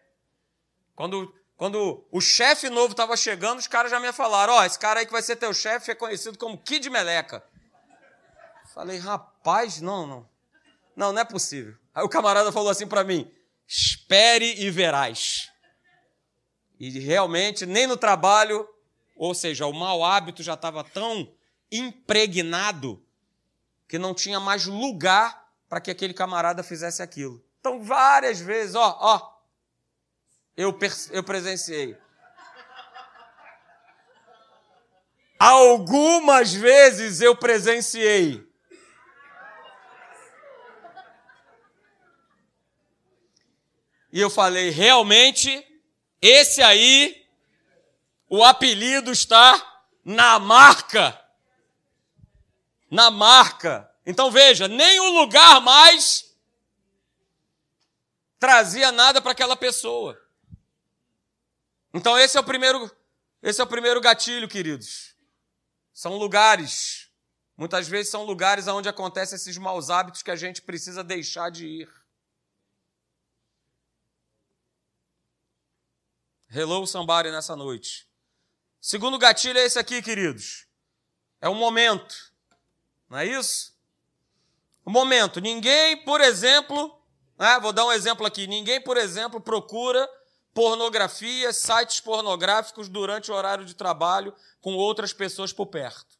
[0.97, 4.79] Quando, quando o chefe novo estava chegando, os caras já me falaram: Ó, oh, esse
[4.79, 7.45] cara aí que vai ser teu chefe é conhecido como Kid Meleca.
[8.75, 10.29] Falei, rapaz, não, não.
[10.97, 11.77] Não, não é possível.
[11.95, 13.31] Aí o camarada falou assim para mim:
[13.69, 15.53] espere e verás.
[16.81, 18.69] E realmente, nem no trabalho
[19.17, 21.33] ou seja, o mau hábito já estava tão
[21.73, 23.03] impregnado
[23.89, 27.43] que não tinha mais lugar para que aquele camarada fizesse aquilo.
[27.59, 29.36] Então, várias vezes, ó, ó,
[30.57, 30.77] eu,
[31.11, 31.97] eu presenciei.
[35.39, 38.47] Algumas vezes eu presenciei.
[44.11, 45.63] E eu falei, realmente,
[46.23, 47.29] esse aí,
[48.31, 51.21] o apelido está na marca.
[52.91, 53.93] Na marca.
[54.07, 56.35] Então veja, nem o lugar mais
[58.39, 60.26] trazia nada para aquela pessoa.
[61.97, 62.91] Então esse é o primeiro,
[63.43, 65.17] esse é o primeiro gatilho, queridos.
[65.95, 67.11] São lugares,
[67.57, 71.67] muitas vezes são lugares onde acontecem esses maus hábitos que a gente precisa deixar de
[71.67, 72.07] ir.
[76.51, 78.07] Hello somebody nessa noite.
[78.79, 80.67] Segundo gatilho é esse aqui, queridos.
[81.41, 82.15] É o momento.
[83.09, 83.75] Não é isso?
[84.85, 85.41] O momento.
[85.41, 86.95] Ninguém, por exemplo,
[87.39, 88.47] né, vou dar um exemplo aqui.
[88.47, 90.07] Ninguém, por exemplo, procura
[90.57, 96.17] pornografia, sites pornográficos durante o horário de trabalho com outras pessoas por perto.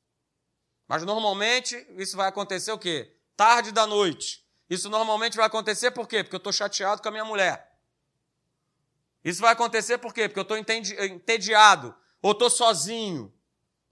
[0.87, 3.17] Mas normalmente isso vai acontecer o quê?
[3.35, 4.47] Tarde da noite.
[4.69, 6.23] Isso normalmente vai acontecer por quê?
[6.23, 7.79] Porque eu estou chateado com a minha mulher.
[9.25, 10.29] Isso vai acontecer por quê?
[10.29, 13.33] Porque eu estou entediado ou estou sozinho.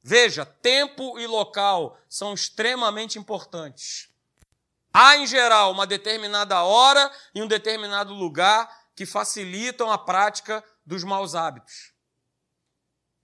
[0.02, 4.10] Veja, tempo e local são extremamente importantes.
[4.92, 11.02] Há, em geral, uma determinada hora e um determinado lugar que facilitam a prática dos
[11.02, 11.92] maus hábitos.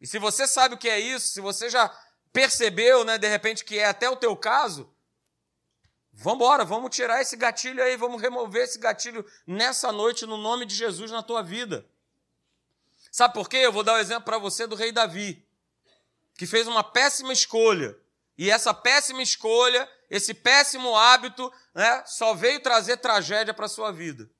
[0.01, 1.89] E se você sabe o que é isso, se você já
[2.33, 4.93] percebeu, né, de repente, que é até o teu caso,
[6.13, 10.65] vamos embora, vamos tirar esse gatilho aí, vamos remover esse gatilho nessa noite no nome
[10.65, 11.87] de Jesus na tua vida.
[13.11, 13.59] Sabe por quê?
[13.59, 15.45] Eu vou dar o um exemplo para você do rei Davi,
[16.37, 17.97] que fez uma péssima escolha.
[18.39, 23.93] E essa péssima escolha, esse péssimo hábito, né, só veio trazer tragédia para a sua
[23.93, 24.31] vida.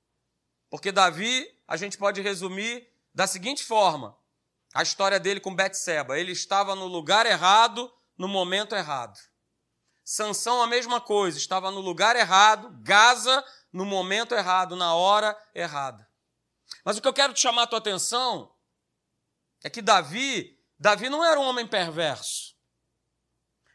[0.71, 4.17] Porque Davi, a gente pode resumir da seguinte forma:
[4.73, 6.19] a história dele com Betseba.
[6.19, 9.19] Ele estava no lugar errado, no momento errado.
[10.05, 16.09] Sansão a mesma coisa, estava no lugar errado, Gaza no momento errado, na hora errada.
[16.85, 18.53] Mas o que eu quero te chamar a tua atenção
[19.63, 22.57] é que Davi, Davi não era um homem perverso.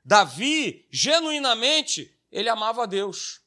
[0.03, 3.41] Davi, genuinamente, ele amava a Deus.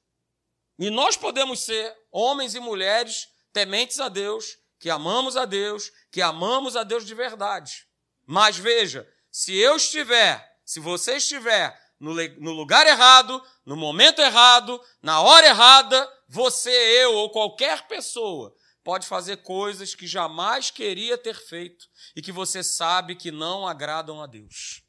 [0.78, 6.22] E nós podemos ser homens e mulheres tementes a Deus, que amamos a Deus, que
[6.22, 7.86] amamos a Deus de verdade.
[8.26, 14.80] Mas veja, se eu estiver, se você estiver no, no lugar errado, no momento errado,
[15.02, 21.34] na hora errada, você, eu ou qualquer pessoa pode fazer coisas que jamais queria ter
[21.34, 24.82] feito e que você sabe que não agradam a Deus.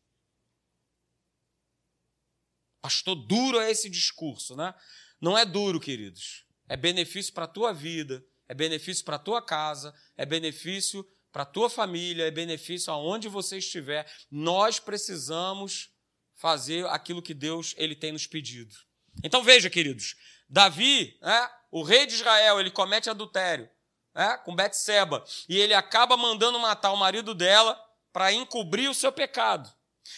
[2.81, 4.73] Pastor, duro é esse discurso, né?
[5.19, 6.45] Não é duro, queridos.
[6.69, 11.43] É benefício para a tua vida, é benefício para a tua casa, é benefício para
[11.43, 14.11] a tua família, é benefício aonde você estiver.
[14.31, 15.91] Nós precisamos
[16.33, 18.75] fazer aquilo que Deus ele tem nos pedido.
[19.23, 20.15] Então veja, queridos,
[20.49, 23.69] Davi, né, o rei de Israel, ele comete adultério
[24.15, 27.79] né, com Betseba e ele acaba mandando matar o marido dela
[28.11, 29.71] para encobrir o seu pecado.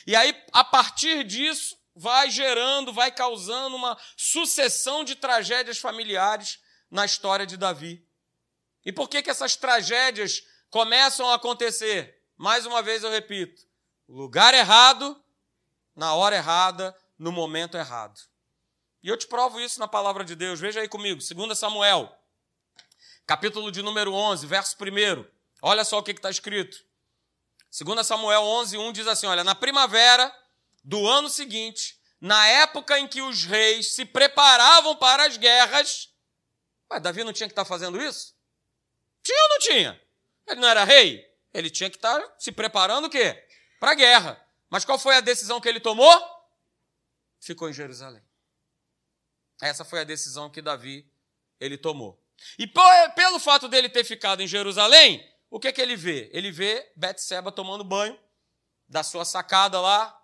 [0.08, 7.04] E aí, a partir disso, vai gerando, vai causando uma sucessão de tragédias familiares na
[7.04, 8.08] história de Davi.
[8.86, 12.22] E por que, que essas tragédias começam a acontecer?
[12.38, 13.64] Mais uma vez eu repito:
[14.08, 15.22] lugar errado,
[15.96, 18.20] na hora errada, no momento errado.
[19.04, 20.60] E eu te provo isso na palavra de Deus.
[20.60, 22.12] Veja aí comigo, 2 Samuel,
[23.26, 25.26] capítulo de número 11, verso 1.
[25.62, 26.84] Olha só o que está escrito.
[27.72, 30.36] 2 Samuel 11, 1 diz assim: Olha, na primavera
[30.84, 36.10] do ano seguinte, na época em que os reis se preparavam para as guerras.
[36.90, 38.36] Mas Davi não tinha que estar tá fazendo isso?
[39.24, 40.02] Tinha ou não tinha?
[40.48, 41.30] Ele não era rei?
[41.54, 43.48] Ele tinha que estar se preparando o quê?
[43.80, 44.48] Para a guerra.
[44.70, 46.14] Mas qual foi a decisão que ele tomou?
[47.40, 48.24] Ficou em Jerusalém.
[49.62, 51.10] Essa foi a decisão que Davi
[51.60, 52.20] ele tomou.
[52.58, 52.68] E
[53.16, 56.30] pelo fato dele ter ficado em Jerusalém, o que, que ele vê?
[56.34, 58.20] Ele vê Betseba tomando banho
[58.88, 60.18] da sua sacada lá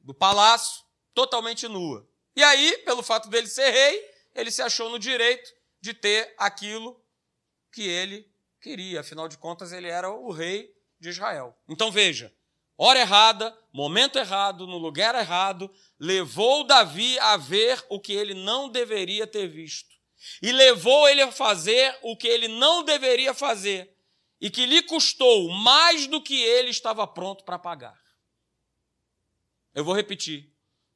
[0.00, 0.82] do palácio,
[1.14, 2.08] totalmente nua.
[2.34, 6.99] E aí, pelo fato dele ser rei, ele se achou no direito de ter aquilo
[7.72, 8.28] que ele
[8.60, 9.00] queria.
[9.00, 11.56] Afinal de contas, ele era o rei de Israel.
[11.68, 12.32] Então veja,
[12.76, 18.68] hora errada, momento errado, no lugar errado, levou Davi a ver o que ele não
[18.68, 19.90] deveria ter visto.
[20.42, 23.96] E levou ele a fazer o que ele não deveria fazer.
[24.40, 28.00] e que lhe custou mais do que ele estava pronto para pagar.
[29.74, 30.50] Eu vou repetir.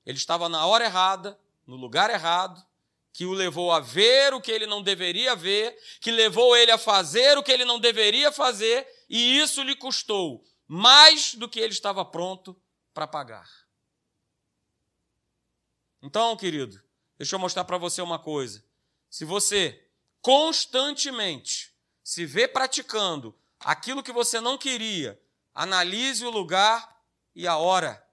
[0.07, 2.65] Ele estava na hora errada, no lugar errado,
[3.15, 6.77] que o levou a ver o que ele não deveria ver, que levou ele a
[6.77, 11.73] fazer o que ele não deveria fazer, e isso lhe custou mais do que ele
[11.73, 12.61] estava pronto
[12.93, 13.49] para pagar.
[16.03, 16.83] Então, querido,
[17.17, 18.65] deixa eu mostrar para você uma coisa.
[19.09, 19.89] Se você
[20.21, 21.73] constantemente
[22.03, 25.23] se vê praticando aquilo que você não queria,
[25.55, 27.01] analise o lugar
[27.33, 28.05] e a hora.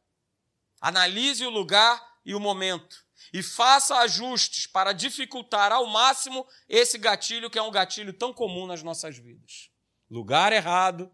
[0.80, 3.04] Analise o lugar e o momento.
[3.34, 8.66] E faça ajustes para dificultar ao máximo esse gatilho que é um gatilho tão comum
[8.68, 9.70] nas nossas vidas.
[10.10, 11.10] Lugar errado,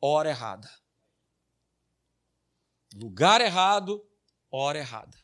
[0.00, 0.68] hora errada.
[2.94, 4.04] Lugar errado,
[4.50, 5.16] hora errada.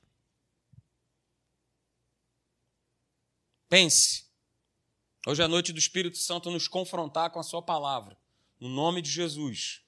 [3.68, 4.26] Pense.
[5.26, 8.16] Hoje é noite do Espírito Santo nos confrontar com a Sua palavra,
[8.60, 9.82] no nome de Jesus.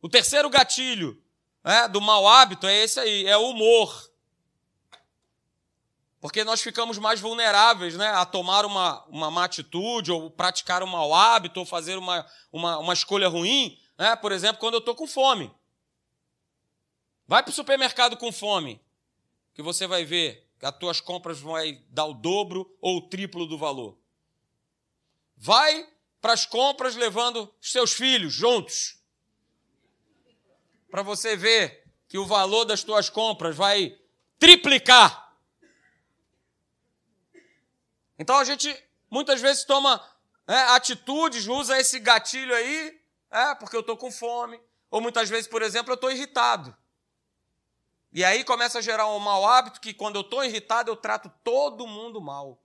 [0.00, 1.22] O terceiro gatilho
[1.62, 4.11] é, do mau hábito é esse aí, é o humor.
[6.22, 10.86] Porque nós ficamos mais vulneráveis né, a tomar uma, uma má atitude, ou praticar um
[10.86, 13.76] mau hábito, ou fazer uma, uma, uma escolha ruim.
[13.98, 14.14] Né?
[14.14, 15.52] Por exemplo, quando eu estou com fome.
[17.26, 18.80] Vai para o supermercado com fome,
[19.52, 21.56] que você vai ver que as tuas compras vão
[21.88, 23.98] dar o dobro ou o triplo do valor.
[25.36, 25.88] Vai
[26.20, 28.96] para as compras levando seus filhos juntos,
[30.88, 33.98] para você ver que o valor das tuas compras vai
[34.38, 35.31] triplicar.
[38.18, 38.74] Então a gente
[39.10, 40.02] muitas vezes toma
[40.46, 44.60] é, atitudes, usa esse gatilho aí, é, porque eu estou com fome.
[44.90, 46.76] Ou muitas vezes, por exemplo, eu estou irritado.
[48.12, 51.32] E aí começa a gerar um mau hábito que quando eu estou irritado, eu trato
[51.42, 52.62] todo mundo mal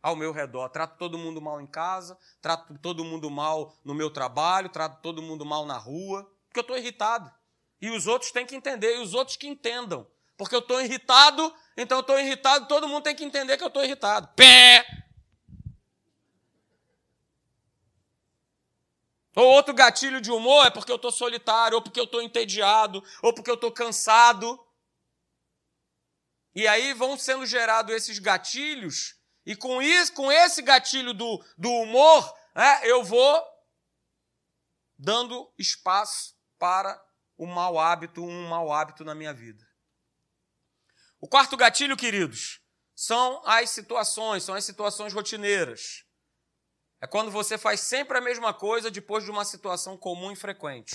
[0.00, 0.68] ao meu redor.
[0.68, 5.20] Trato todo mundo mal em casa, trato todo mundo mal no meu trabalho, trato todo
[5.20, 7.32] mundo mal na rua, porque eu estou irritado.
[7.80, 10.06] E os outros têm que entender, e os outros que entendam.
[10.38, 13.68] Porque eu estou irritado, então eu estou irritado, todo mundo tem que entender que eu
[13.68, 14.28] estou irritado.
[14.36, 14.86] Pé!
[19.34, 23.02] Ou outro gatilho de humor é porque eu estou solitário, ou porque eu estou entediado,
[23.20, 24.64] ou porque eu estou cansado.
[26.54, 31.70] E aí vão sendo gerados esses gatilhos, e com isso, com esse gatilho do, do
[31.70, 33.44] humor, né, eu vou
[34.96, 37.00] dando espaço para
[37.36, 39.67] o mau hábito, um mau hábito na minha vida.
[41.20, 42.60] O quarto gatilho, queridos,
[42.94, 46.04] são as situações, são as situações rotineiras.
[47.00, 50.94] É quando você faz sempre a mesma coisa depois de uma situação comum e frequente.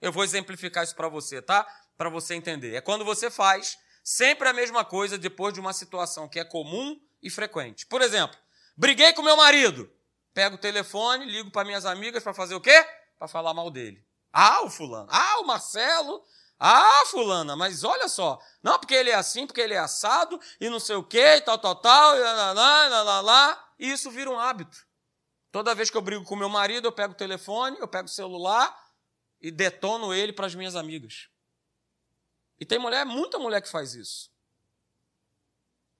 [0.00, 1.66] Eu vou exemplificar isso para você, tá?
[1.96, 2.74] Para você entender.
[2.74, 7.00] É quando você faz Sempre a mesma coisa depois de uma situação que é comum
[7.22, 7.86] e frequente.
[7.86, 8.36] Por exemplo,
[8.76, 9.90] briguei com meu marido.
[10.34, 12.84] Pego o telefone, ligo para minhas amigas para fazer o quê?
[13.18, 14.04] Para falar mal dele.
[14.32, 15.08] Ah, o fulano.
[15.10, 16.24] Ah, o Marcelo.
[16.64, 18.40] Ah, fulana, mas olha só.
[18.62, 21.40] Não, porque ele é assim, porque ele é assado, e não sei o quê, e
[21.40, 23.72] tal, tal, tal, e lá, lá, lá, lá, lá.
[23.80, 24.86] E isso vira um hábito.
[25.50, 28.08] Toda vez que eu brigo com meu marido, eu pego o telefone, eu pego o
[28.08, 28.72] celular
[29.40, 31.28] e detono ele para as minhas amigas.
[32.60, 34.30] E tem mulher, muita mulher que faz isso.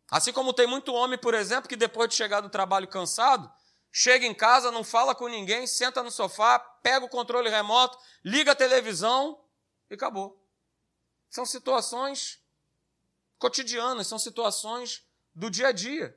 [0.08, 3.52] Assim como tem muito homem, por exemplo, que depois de chegar do trabalho cansado,
[3.90, 8.52] chega em casa, não fala com ninguém, senta no sofá, pega o controle remoto, liga
[8.52, 9.42] a televisão
[9.90, 10.40] e acabou.
[11.32, 12.38] São situações
[13.38, 15.02] cotidianas, são situações
[15.34, 16.14] do dia a dia.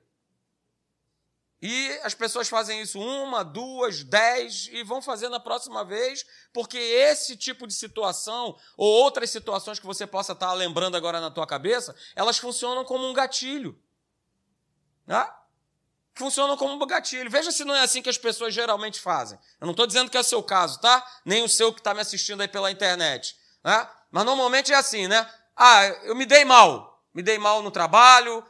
[1.62, 6.78] E as pessoas fazem isso uma, duas, dez e vão fazer na próxima vez, porque
[6.78, 11.48] esse tipo de situação ou outras situações que você possa estar lembrando agora na tua
[11.48, 13.82] cabeça, elas funcionam como um gatilho.
[15.08, 15.34] Né?
[16.14, 17.32] Funcionam como um gatilho.
[17.32, 19.40] Veja se não é assim que as pessoas geralmente fazem.
[19.62, 21.22] Eu não estou dizendo que é o seu caso, tá?
[21.24, 23.38] Nem o seu que está me assistindo aí pela internet.
[23.64, 23.90] Né?
[24.16, 25.30] Mas normalmente é assim, né?
[25.58, 27.04] Ah, eu me dei mal.
[27.14, 28.42] Me dei mal no trabalho,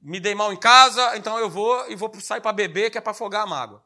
[0.00, 3.00] me dei mal em casa, então eu vou e vou sair para beber, que é
[3.02, 3.84] para afogar a mágoa.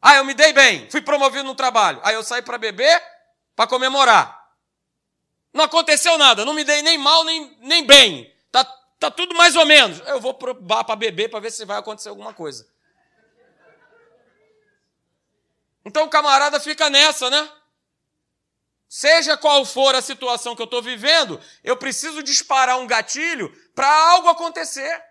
[0.00, 2.00] Ah, eu me dei bem, fui promovido no trabalho.
[2.02, 2.98] Aí eu saí para beber
[3.54, 4.42] para comemorar.
[5.52, 8.34] Não aconteceu nada, não me dei nem mal nem, nem bem.
[8.50, 8.64] Tá,
[8.98, 10.00] tá tudo mais ou menos.
[10.06, 12.66] Eu vou para beber para ver se vai acontecer alguma coisa.
[15.84, 17.50] Então o camarada fica nessa, né?
[18.88, 23.88] Seja qual for a situação que eu estou vivendo, eu preciso disparar um gatilho para
[24.12, 25.04] algo acontecer.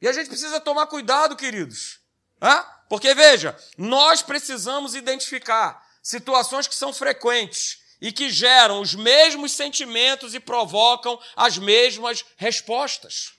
[0.00, 2.00] E a gente precisa tomar cuidado, queridos.
[2.40, 2.64] Hã?
[2.88, 10.34] Porque, veja, nós precisamos identificar situações que são frequentes e que geram os mesmos sentimentos
[10.34, 13.32] e provocam as mesmas respostas.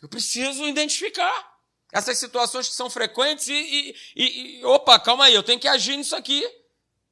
[0.00, 1.59] Eu preciso identificar.
[1.92, 5.96] Essas situações que são frequentes e, e, e, opa, calma aí, eu tenho que agir
[5.96, 6.46] nisso aqui.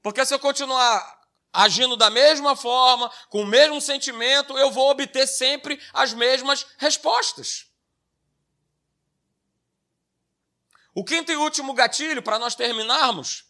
[0.03, 1.19] Porque se eu continuar
[1.53, 7.67] agindo da mesma forma, com o mesmo sentimento, eu vou obter sempre as mesmas respostas.
[10.95, 13.45] O quinto e último gatilho, para nós terminarmos,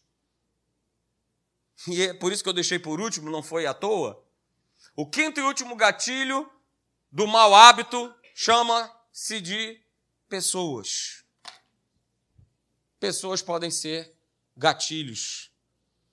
[1.87, 4.23] e é por isso que eu deixei por último, não foi à toa.
[4.97, 6.51] O quinto e último gatilho
[7.11, 9.81] do mau hábito chama-se de
[10.29, 11.25] pessoas.
[13.01, 14.15] Pessoas podem ser
[14.57, 15.51] gatilhos.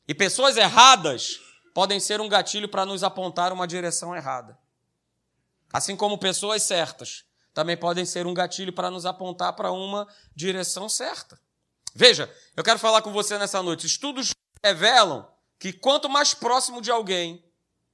[0.08, 1.40] E pessoas erradas
[1.74, 4.58] podem ser um gatilho para nos apontar uma direção errada.
[5.74, 10.88] Assim como pessoas certas também podem ser um gatilho para nos apontar para uma direção
[10.88, 11.40] certa.
[11.94, 13.88] Veja, eu quero falar com você nessa noite.
[13.88, 17.44] Estudos revelam que quanto mais próximo de alguém,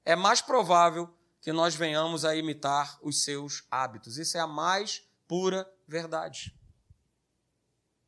[0.04, 4.18] é mais provável que nós venhamos a imitar os seus hábitos.
[4.18, 6.56] Isso é a mais pura verdade.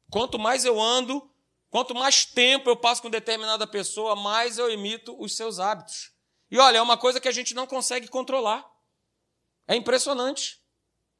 [0.10, 1.30] Quanto mais eu ando,
[1.70, 6.12] quanto mais tempo eu passo com determinada pessoa, mais eu imito os seus hábitos.
[6.50, 8.66] E olha, é uma coisa que a gente não consegue controlar.
[9.68, 10.62] É impressionante.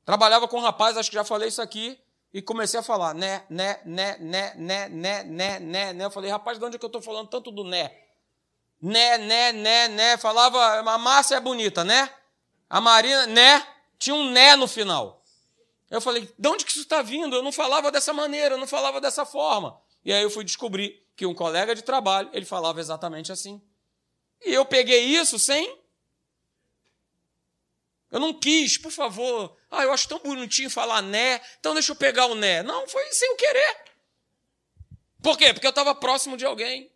[0.06, 2.00] Trabalhava com um rapaz, acho que já falei isso aqui,
[2.34, 6.06] e comecei a falar, né, né, né, né, né, né, né, né, né.
[6.06, 7.96] Eu falei, rapaz, de onde é que eu estou falando tanto do né?
[8.82, 10.18] Né, né, né, né.
[10.18, 12.14] Falava, a Márcia é bonita, né?
[12.70, 13.66] A Marina, né?
[13.98, 15.23] Tinha um né no final.
[15.94, 17.36] Eu falei, de onde que isso está vindo?
[17.36, 19.80] Eu não falava dessa maneira, eu não falava dessa forma.
[20.04, 23.62] E aí eu fui descobrir que um colega de trabalho, ele falava exatamente assim.
[24.44, 25.80] E eu peguei isso sem.
[28.10, 29.56] Eu não quis, por favor.
[29.70, 32.64] Ah, eu acho tão bonitinho falar né, então deixa eu pegar o né.
[32.64, 33.78] Não, foi sem o querer.
[35.22, 35.54] Por quê?
[35.54, 36.92] Porque eu estava próximo de alguém.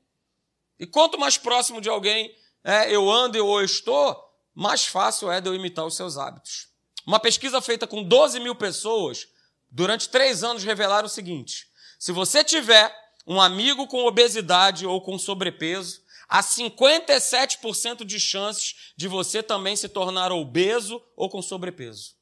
[0.80, 5.40] E quanto mais próximo de alguém é, eu ando ou eu estou, mais fácil é
[5.40, 6.67] de eu imitar os seus hábitos.
[7.08, 9.30] Uma pesquisa feita com 12 mil pessoas,
[9.72, 12.94] durante três anos, revelaram o seguinte: se você tiver
[13.26, 19.88] um amigo com obesidade ou com sobrepeso, há 57% de chances de você também se
[19.88, 22.18] tornar obeso ou com sobrepeso.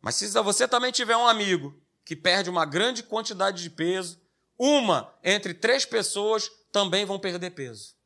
[0.00, 4.20] Mas se você também tiver um amigo que perde uma grande quantidade de peso,
[4.58, 7.99] uma entre três pessoas também vão perder peso.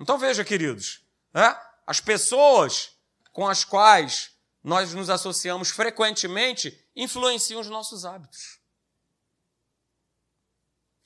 [0.00, 1.58] Então veja, queridos, né?
[1.86, 2.96] as pessoas
[3.32, 4.32] com as quais
[4.62, 8.60] nós nos associamos frequentemente influenciam os nossos hábitos.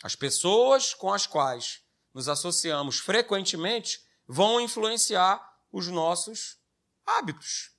[0.03, 1.83] As pessoas com as quais
[2.13, 5.41] nos associamos frequentemente vão influenciar
[5.73, 6.59] os nossos
[7.05, 7.71] hábitos.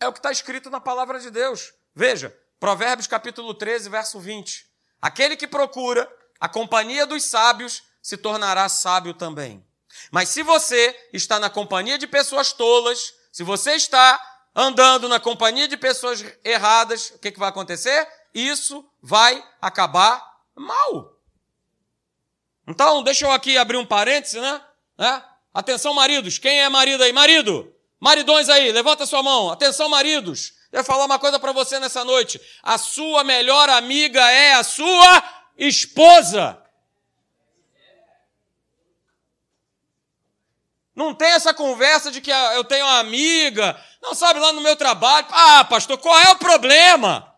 [0.00, 1.72] É o que está escrito na palavra de Deus.
[1.94, 4.68] Veja, Provérbios capítulo 13, verso 20.
[5.00, 6.10] Aquele que procura
[6.40, 9.67] a companhia dos sábios se tornará sábio também.
[10.10, 14.20] Mas se você está na companhia de pessoas tolas, se você está
[14.54, 18.08] andando na companhia de pessoas erradas, o que, que vai acontecer?
[18.34, 20.22] Isso vai acabar
[20.54, 21.16] mal.
[22.66, 24.60] Então, deixa eu aqui abrir um parêntese, né?
[24.98, 25.22] É?
[25.54, 26.38] Atenção, maridos.
[26.38, 27.12] Quem é marido aí?
[27.12, 27.72] Marido!
[28.00, 29.50] Maridões aí, levanta sua mão.
[29.50, 30.52] Atenção, maridos.
[30.70, 32.40] Eu vou falar uma coisa para você nessa noite.
[32.62, 35.22] A sua melhor amiga é a sua
[35.56, 36.62] esposa.
[40.98, 44.74] Não tem essa conversa de que eu tenho uma amiga, não sabe lá no meu
[44.74, 45.28] trabalho.
[45.30, 47.32] Ah, pastor, qual é o problema?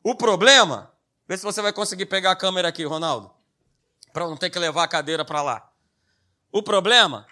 [0.00, 0.94] O problema,
[1.26, 3.34] vê se você vai conseguir pegar a câmera aqui, Ronaldo,
[4.12, 5.72] para não ter que levar a cadeira para lá.
[6.52, 7.26] O problema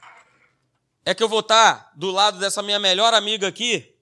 [1.05, 3.96] é que eu vou estar do lado dessa minha melhor amiga aqui.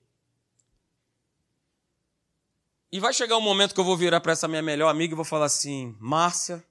[2.90, 5.14] E vai chegar um momento que eu vou virar para essa minha melhor amiga e
[5.14, 6.64] vou falar assim: Márcia,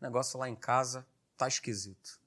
[0.00, 1.06] negócio lá em casa
[1.36, 2.17] tá esquisito.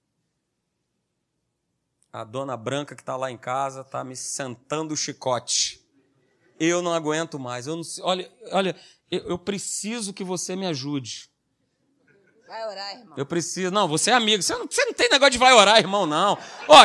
[2.13, 5.81] A dona Branca que está lá em casa está me sentando o chicote.
[6.59, 7.67] Eu não aguento mais.
[7.67, 8.75] Eu não, olha, olha,
[9.09, 11.29] eu, eu preciso que você me ajude.
[12.47, 13.13] Vai orar, irmão.
[13.15, 13.71] Eu preciso.
[13.71, 14.43] Não, você é amigo.
[14.43, 16.37] Você não, você não tem negócio de vai orar, irmão, não.
[16.67, 16.83] Ó,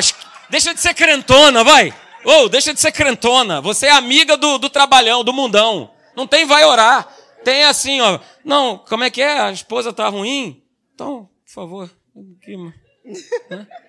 [0.48, 1.90] deixa de ser crentona, vai.
[2.24, 3.60] Ô, oh, deixa de ser crentona.
[3.60, 5.92] Você é amiga do, do trabalhão, do mundão.
[6.14, 7.08] Não tem vai orar.
[7.42, 8.20] Tem assim, ó.
[8.44, 9.40] Não, como é que é?
[9.40, 10.64] A esposa tá ruim?
[10.94, 11.90] Então, por favor.
[12.40, 12.74] Aqui, mano.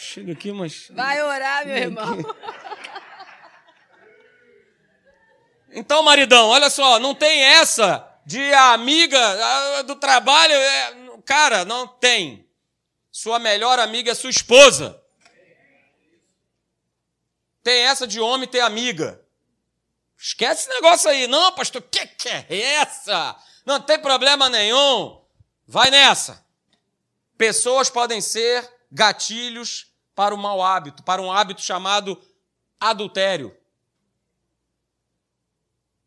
[0.00, 0.88] Chega aqui, mas.
[0.90, 2.16] Vai orar, meu irmão.
[5.72, 10.54] Então, maridão, olha só, não tem essa de amiga do trabalho.
[10.54, 10.94] É...
[11.24, 12.48] Cara, não tem.
[13.12, 15.00] Sua melhor amiga é sua esposa.
[17.62, 19.22] Tem essa de homem ter amiga.
[20.18, 21.26] Esquece esse negócio aí.
[21.26, 22.46] Não, pastor, que que é
[22.76, 23.36] essa?
[23.66, 25.22] Não tem problema nenhum.
[25.66, 26.44] Vai nessa.
[27.36, 29.89] Pessoas podem ser gatilhos
[30.20, 32.22] para o mau hábito, para um hábito chamado
[32.78, 33.56] adultério.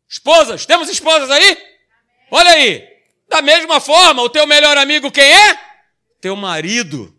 [0.08, 1.58] Esposas, temos esposas aí?
[2.30, 2.88] Olha aí.
[3.28, 5.58] Da mesma forma, o teu melhor amigo quem é?
[6.20, 7.12] Teu marido.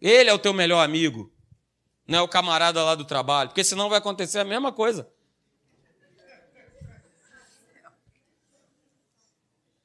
[0.00, 1.28] Ele é o teu melhor amigo.
[2.06, 5.10] Não é o camarada lá do trabalho, porque senão vai acontecer a mesma coisa.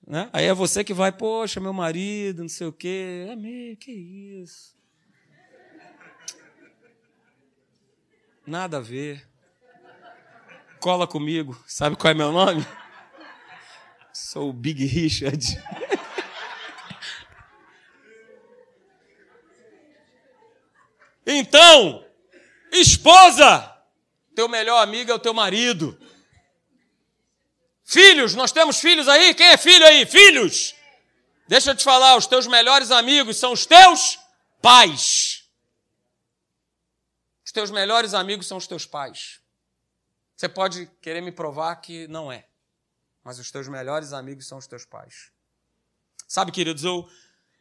[0.05, 0.29] Né?
[0.31, 3.25] Aí é você que vai, poxa, meu marido, não sei o quê.
[3.27, 4.72] É meio, que isso?
[8.45, 9.25] Nada a ver.
[10.79, 11.61] Cola comigo.
[11.65, 12.65] Sabe qual é meu nome?
[14.11, 15.61] Sou o Big Richard.
[21.25, 22.05] Então,
[22.71, 23.73] esposa,
[24.35, 25.97] teu melhor amigo é o teu marido.
[27.85, 29.33] Filhos, nós temos filhos aí?
[29.33, 30.05] Quem é filho aí?
[30.05, 30.75] Filhos!
[31.47, 34.19] Deixa eu te falar, os teus melhores amigos são os teus
[34.61, 35.42] pais.
[37.53, 39.39] Teus melhores amigos são os teus pais.
[40.35, 42.47] Você pode querer me provar que não é,
[43.23, 45.31] mas os teus melhores amigos são os teus pais.
[46.27, 47.07] Sabe, queridos, eu,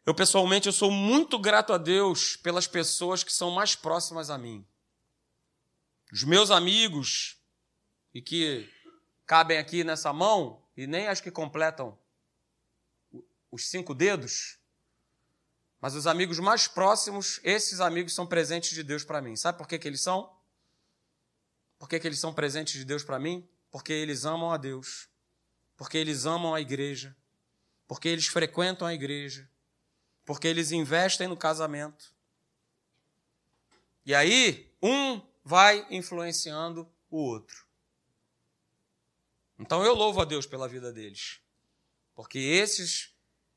[0.07, 4.39] eu pessoalmente eu sou muito grato a Deus pelas pessoas que são mais próximas a
[4.39, 4.67] mim.
[6.11, 7.37] Os meus amigos,
[8.15, 8.73] e que
[9.27, 11.99] cabem aqui nessa mão, e nem as que completam
[13.51, 14.59] os cinco dedos,
[15.83, 19.35] mas os amigos mais próximos, esses amigos são presentes de Deus para mim.
[19.35, 20.33] Sabe por que, que eles são?
[21.77, 23.45] Por que, que eles são presentes de Deus para mim?
[23.69, 25.09] Porque eles amam a Deus,
[25.77, 27.17] porque eles amam a igreja,
[27.89, 29.51] porque eles frequentam a igreja,
[30.25, 32.15] porque eles investem no casamento.
[34.07, 37.67] E aí, um vai influenciando o outro.
[39.59, 41.41] Então eu louvo a Deus pela vida deles.
[42.15, 43.13] Porque esses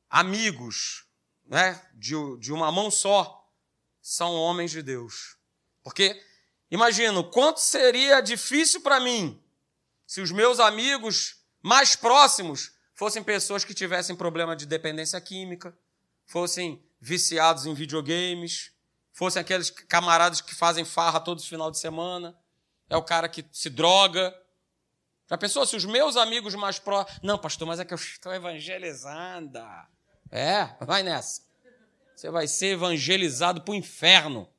[0.09, 1.04] amigos,
[1.45, 3.49] né, de, de uma mão só,
[4.01, 5.37] são homens de Deus.
[5.83, 6.21] Porque
[6.69, 9.41] imagino quanto seria difícil para mim
[10.05, 15.77] se os meus amigos mais próximos fossem pessoas que tivessem problema de dependência química,
[16.25, 18.71] fossem viciados em videogames,
[19.11, 22.37] fossem aqueles camaradas que fazem farra todos os final de semana,
[22.89, 24.33] é o cara que se droga,
[25.27, 27.19] já pensou se os meus amigos mais próximos.
[27.23, 29.87] Não, pastor, mas é que eu estou evangelizada.
[30.31, 31.43] É, vai nessa.
[32.15, 34.49] Você vai ser evangelizado para o inferno.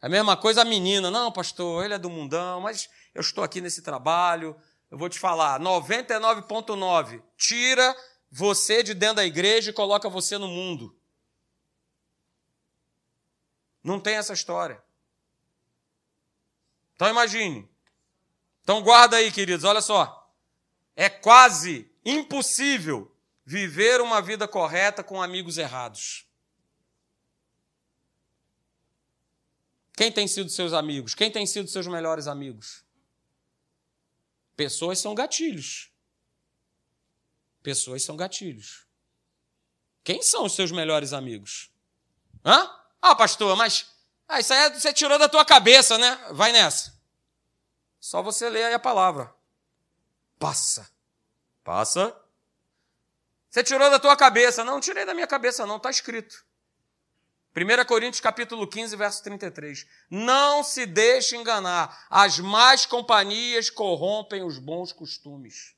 [0.00, 1.10] É a mesma coisa a menina.
[1.10, 4.56] Não, pastor, ele é do mundão, mas eu estou aqui nesse trabalho.
[4.90, 7.22] Eu vou te falar: 99,9.
[7.36, 7.96] Tira
[8.30, 10.94] você de dentro da igreja e coloca você no mundo.
[13.82, 14.82] Não tem essa história.
[16.94, 17.68] Então imagine,
[18.60, 20.30] então guarda aí, queridos, olha só.
[20.96, 23.10] É quase impossível
[23.48, 26.28] viver uma vida correta com amigos errados.
[29.96, 31.14] Quem tem sido seus amigos?
[31.14, 32.84] Quem tem sido seus melhores amigos?
[34.54, 35.90] Pessoas são gatilhos.
[37.62, 38.86] Pessoas são gatilhos.
[40.04, 41.72] Quem são os seus melhores amigos?
[42.44, 42.70] Hã?
[43.00, 43.86] Ah, pastor, mas
[44.28, 46.16] ah, isso aí é, você tirou da tua cabeça, né?
[46.32, 47.00] Vai nessa.
[47.98, 49.34] Só você lê aí a palavra.
[50.38, 50.86] Passa.
[51.64, 52.27] Passa.
[53.58, 54.62] Você tirou da tua cabeça.
[54.62, 55.78] Não, não tirei da minha cabeça, não.
[55.78, 56.44] Está escrito.
[57.56, 59.84] 1 Coríntios capítulo 15, verso 33.
[60.08, 62.06] Não se deixe enganar.
[62.08, 65.74] As más companhias corrompem os bons costumes.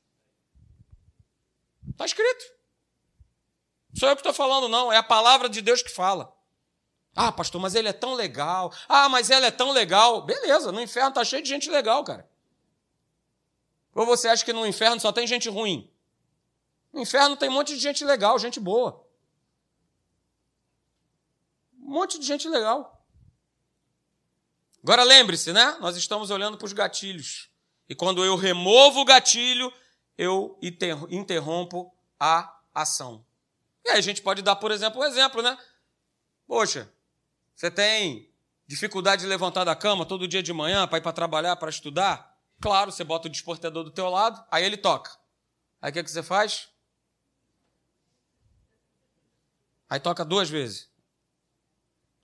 [1.89, 2.45] Está escrito.
[3.97, 4.93] Sou eu que estou falando, não.
[4.93, 6.31] É a palavra de Deus que fala.
[7.15, 8.71] Ah, pastor, mas ele é tão legal.
[8.87, 10.21] Ah, mas ela é tão legal.
[10.21, 12.29] Beleza, no inferno está cheio de gente legal, cara.
[13.95, 15.90] Ou você acha que no inferno só tem gente ruim?
[16.91, 19.05] No inferno tem um monte de gente legal, gente boa.
[21.81, 23.05] Um monte de gente legal.
[24.83, 25.77] Agora lembre-se, né?
[25.79, 27.49] Nós estamos olhando para os gatilhos.
[27.87, 29.71] E quando eu removo o gatilho,
[30.17, 30.57] eu
[31.09, 33.25] interrompo a ação.
[33.85, 35.57] E aí a gente pode dar, por exemplo, um exemplo, né?
[36.47, 36.91] Poxa,
[37.55, 38.29] você tem
[38.65, 42.37] dificuldade de levantar da cama todo dia de manhã para ir para trabalhar, para estudar?
[42.59, 45.11] Claro, você bota o despertador do teu lado, aí ele toca.
[45.81, 46.70] Aí o que, que você faz?
[49.91, 50.89] Aí toca duas vezes.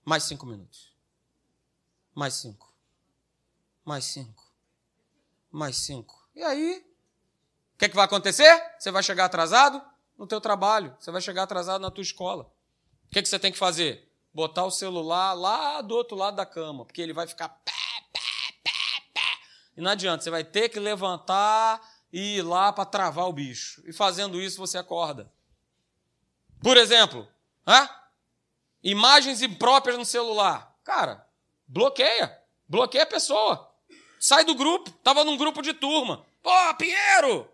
[0.02, 0.92] Mais cinco minutos.
[2.14, 2.74] Mais cinco.
[3.84, 4.42] Mais cinco.
[5.52, 6.28] Mais cinco.
[6.34, 6.84] E aí?
[7.74, 8.50] O que, é que vai acontecer?
[8.78, 9.80] Você vai chegar atrasado
[10.16, 10.96] no teu trabalho.
[10.98, 12.50] Você vai chegar atrasado na tua escola.
[13.06, 14.08] O que, é que você tem que fazer?
[14.32, 17.72] botar o celular lá do outro lado da cama, porque ele vai ficar pé,
[18.12, 18.20] pé,
[18.62, 18.70] pé,
[19.12, 19.20] pé.
[19.76, 21.80] E não adianta, você vai ter que levantar
[22.12, 23.82] e ir lá para travar o bicho.
[23.84, 25.28] E fazendo isso você acorda.
[26.62, 27.26] Por exemplo,
[27.68, 27.88] hã?
[28.82, 30.74] imagens impróprias no celular.
[30.84, 31.26] Cara,
[31.66, 32.36] bloqueia.
[32.66, 33.70] Bloqueia a pessoa.
[34.18, 34.90] Sai do grupo.
[35.02, 36.24] Tava num grupo de turma.
[36.42, 37.50] Pô, Pinheiro,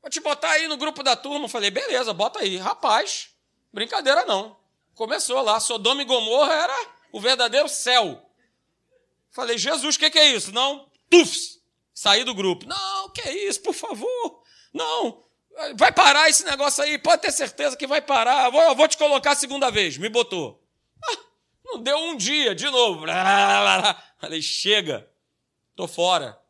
[0.00, 1.48] vou te botar aí no grupo da turma.
[1.48, 2.56] falei, beleza, bota aí.
[2.56, 3.30] Rapaz,
[3.72, 4.56] brincadeira não.
[4.94, 5.58] Começou lá.
[5.58, 8.30] Sodoma e Gomorra era o verdadeiro céu.
[9.30, 10.52] Falei, Jesus, o que, que é isso?
[10.52, 11.60] Não, tufs,
[11.94, 12.66] saí do grupo.
[12.66, 14.42] Não, que é isso, por favor.
[14.72, 15.24] Não,
[15.76, 18.50] vai parar esse negócio aí, pode ter certeza que vai parar.
[18.50, 19.96] Vou, vou te colocar a segunda vez.
[19.96, 20.62] Me botou.
[21.04, 21.18] Ah,
[21.64, 23.06] não deu um dia, de novo.
[24.18, 25.10] Falei, chega,
[25.74, 26.40] tô fora.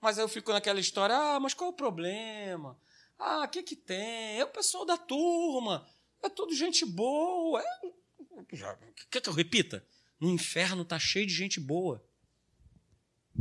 [0.00, 2.76] Mas aí eu fico naquela história, ah, mas qual o problema?
[3.18, 4.40] Ah, o que que tem?
[4.40, 5.86] É o pessoal da turma,
[6.22, 7.62] é tudo gente boa.
[7.62, 8.76] É...
[9.08, 9.86] Quer que eu repita?
[10.18, 12.04] No inferno tá cheio de gente boa.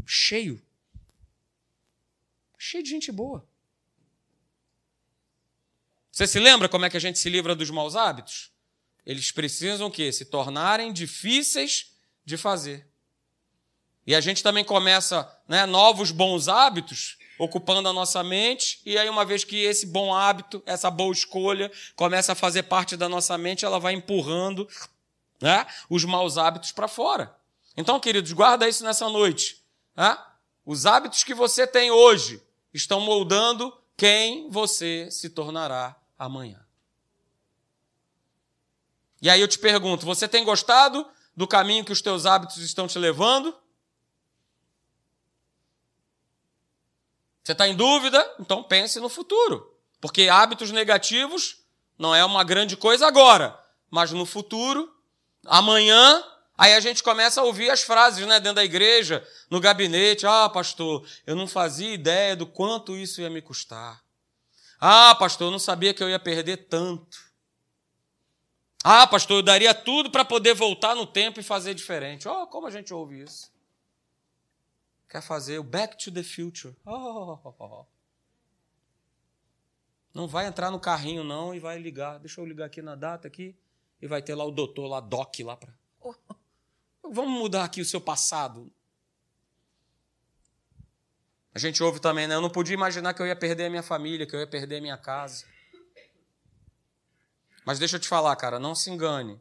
[0.05, 0.61] Cheio.
[2.63, 3.43] Cheio de gente boa.
[6.11, 8.51] Você se lembra como é que a gente se livra dos maus hábitos?
[9.03, 10.11] Eles precisam o quê?
[10.11, 11.91] Se tornarem difíceis
[12.23, 12.87] de fazer.
[14.05, 19.09] E a gente também começa né, novos bons hábitos ocupando a nossa mente, e aí,
[19.09, 23.35] uma vez que esse bom hábito, essa boa escolha, começa a fazer parte da nossa
[23.39, 24.69] mente, ela vai empurrando
[25.41, 27.35] né, os maus hábitos para fora.
[27.75, 29.63] Então, queridos, guarda isso nessa noite.
[29.95, 30.15] Né?
[30.63, 32.39] Os hábitos que você tem hoje
[32.73, 36.65] estão moldando quem você se tornará amanhã.
[39.21, 42.87] E aí eu te pergunto: você tem gostado do caminho que os teus hábitos estão
[42.87, 43.55] te levando?
[47.43, 48.35] Você está em dúvida?
[48.39, 49.75] Então pense no futuro.
[49.99, 51.59] Porque hábitos negativos
[51.97, 53.59] não é uma grande coisa agora,
[53.89, 54.91] mas no futuro
[55.45, 56.23] Amanhã,
[56.61, 60.27] aí a gente começa a ouvir as frases né, dentro da igreja, no gabinete.
[60.27, 63.99] Ah, pastor, eu não fazia ideia do quanto isso ia me custar.
[64.79, 67.17] Ah, pastor, eu não sabia que eu ia perder tanto.
[68.83, 72.27] Ah, pastor, eu daria tudo para poder voltar no tempo e fazer diferente.
[72.27, 73.51] Oh, como a gente ouve isso?
[75.09, 76.75] Quer fazer o back to the future.
[76.85, 77.85] Oh.
[80.13, 82.19] Não vai entrar no carrinho, não, e vai ligar.
[82.19, 83.55] Deixa eu ligar aqui na data aqui
[83.99, 85.80] e vai ter lá o doutor lá, doc lá para.
[87.13, 88.71] Vamos mudar aqui o seu passado.
[91.53, 92.35] A gente ouve também, né?
[92.35, 94.77] Eu não podia imaginar que eu ia perder a minha família, que eu ia perder
[94.77, 95.45] a minha casa.
[97.65, 99.37] Mas deixa eu te falar, cara, não se engane.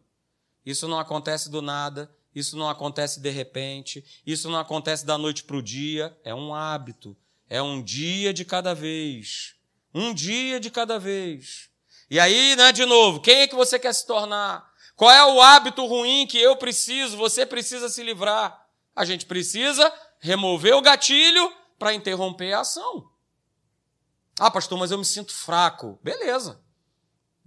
[0.67, 5.45] Isso não acontece do nada, isso não acontece de repente, isso não acontece da noite
[5.45, 6.19] para o dia.
[6.25, 7.17] É um hábito,
[7.49, 9.55] é um dia de cada vez.
[9.95, 11.71] Um dia de cada vez.
[12.11, 14.70] E aí, né, de novo, quem é que você quer se tornar?
[15.01, 18.67] Qual é o hábito ruim que eu preciso, você precisa se livrar?
[18.95, 23.11] A gente precisa remover o gatilho para interromper a ação.
[24.39, 25.99] Ah, pastor, mas eu me sinto fraco.
[26.03, 26.61] Beleza.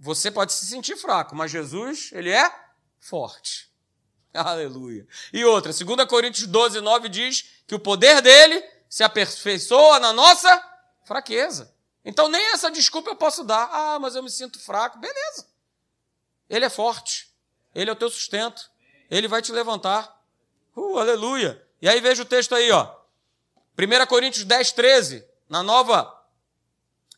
[0.00, 2.52] Você pode se sentir fraco, mas Jesus, ele é
[2.98, 3.72] forte.
[4.34, 5.06] Aleluia.
[5.32, 10.60] E outra, 2 Coríntios 12, 9 diz que o poder dele se aperfeiçoa na nossa
[11.04, 11.72] fraqueza.
[12.04, 13.68] Então nem essa desculpa eu posso dar.
[13.70, 14.98] Ah, mas eu me sinto fraco.
[14.98, 15.46] Beleza.
[16.50, 17.32] Ele é forte.
[17.74, 18.70] Ele é o teu sustento.
[19.10, 20.14] Ele vai te levantar.
[20.76, 21.62] Uh, aleluia.
[21.80, 22.94] E aí veja o texto aí, ó.
[23.78, 26.12] 1 Coríntios 10, 13, na nova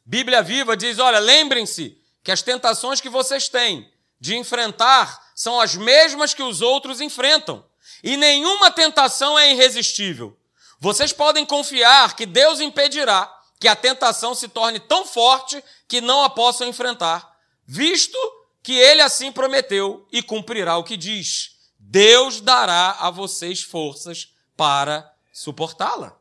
[0.04, 5.74] Bíblia Viva, diz: Olha, lembrem-se que as tentações que vocês têm de enfrentar são as
[5.76, 7.64] mesmas que os outros enfrentam.
[8.02, 10.36] E nenhuma tentação é irresistível.
[10.78, 16.22] Vocês podem confiar que Deus impedirá que a tentação se torne tão forte que não
[16.22, 18.18] a possam enfrentar, visto
[18.66, 21.52] que ele assim prometeu e cumprirá o que diz.
[21.78, 26.18] Deus dará a vocês forças para suportá-la.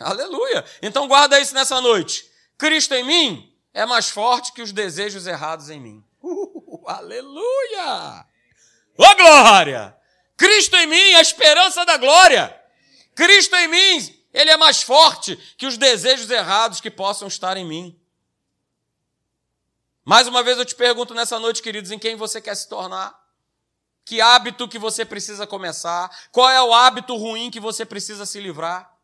[0.00, 0.64] Aleluia!
[0.80, 2.32] Então guarda isso nessa noite.
[2.56, 6.02] Cristo em mim é mais forte que os desejos errados em mim.
[6.68, 8.24] Uh, aleluia!
[8.96, 9.94] Ô oh, glória!
[10.34, 12.58] Cristo em mim é a esperança da glória.
[13.14, 17.66] Cristo em mim ele é mais forte que os desejos errados que possam estar em
[17.66, 18.00] mim.
[20.06, 23.12] Mais uma vez eu te pergunto nessa noite, queridos, em quem você quer se tornar?
[24.04, 26.08] Que hábito que você precisa começar?
[26.30, 28.96] Qual é o hábito ruim que você precisa se livrar?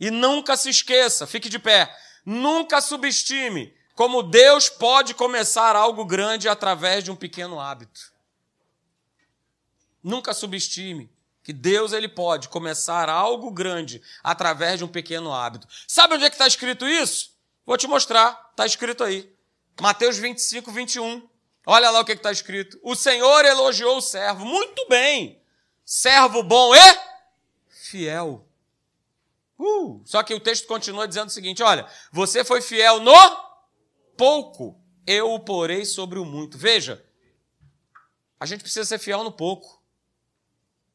[0.00, 6.48] E nunca se esqueça, fique de pé, nunca subestime como Deus pode começar algo grande
[6.48, 8.12] através de um pequeno hábito.
[10.02, 11.08] Nunca subestime
[11.44, 15.68] que Deus ele pode começar algo grande através de um pequeno hábito.
[15.86, 17.30] Sabe onde é que está escrito isso?
[17.64, 19.32] Vou te mostrar, está escrito aí.
[19.80, 21.28] Mateus 25, 21.
[21.66, 22.78] Olha lá o que está escrito.
[22.82, 24.44] O Senhor elogiou o servo.
[24.44, 25.40] Muito bem.
[25.84, 26.98] Servo bom e
[27.68, 28.46] fiel.
[29.58, 33.14] Uh, só que o texto continua dizendo o seguinte: olha, você foi fiel no
[34.16, 36.58] pouco, eu o porei sobre o muito.
[36.58, 37.04] Veja,
[38.40, 39.80] a gente precisa ser fiel no pouco.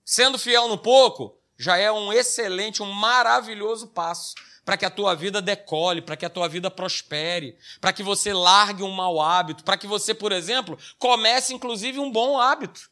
[0.04, 4.36] Sendo fiel no pouco, já é um excelente, um maravilhoso passo
[4.68, 8.34] para que a tua vida decole, para que a tua vida prospere, para que você
[8.34, 12.92] largue um mau hábito, para que você, por exemplo, comece inclusive um bom hábito.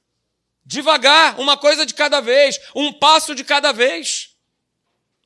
[0.66, 4.30] Devagar, uma coisa de cada vez, um passo de cada vez.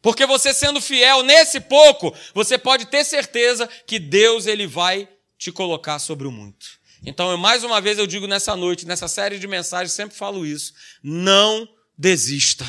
[0.01, 5.51] Porque você sendo fiel nesse pouco, você pode ter certeza que Deus ele vai te
[5.51, 6.65] colocar sobre o muito.
[7.05, 10.73] Então, mais uma vez eu digo nessa noite, nessa série de mensagens, sempre falo isso:
[11.03, 12.65] não desista.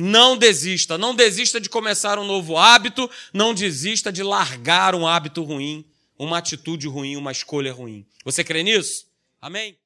[0.00, 5.42] Não desista, não desista de começar um novo hábito, não desista de largar um hábito
[5.42, 5.84] ruim,
[6.18, 8.06] uma atitude ruim, uma escolha ruim.
[8.24, 9.06] Você crê nisso?
[9.40, 9.80] Amém?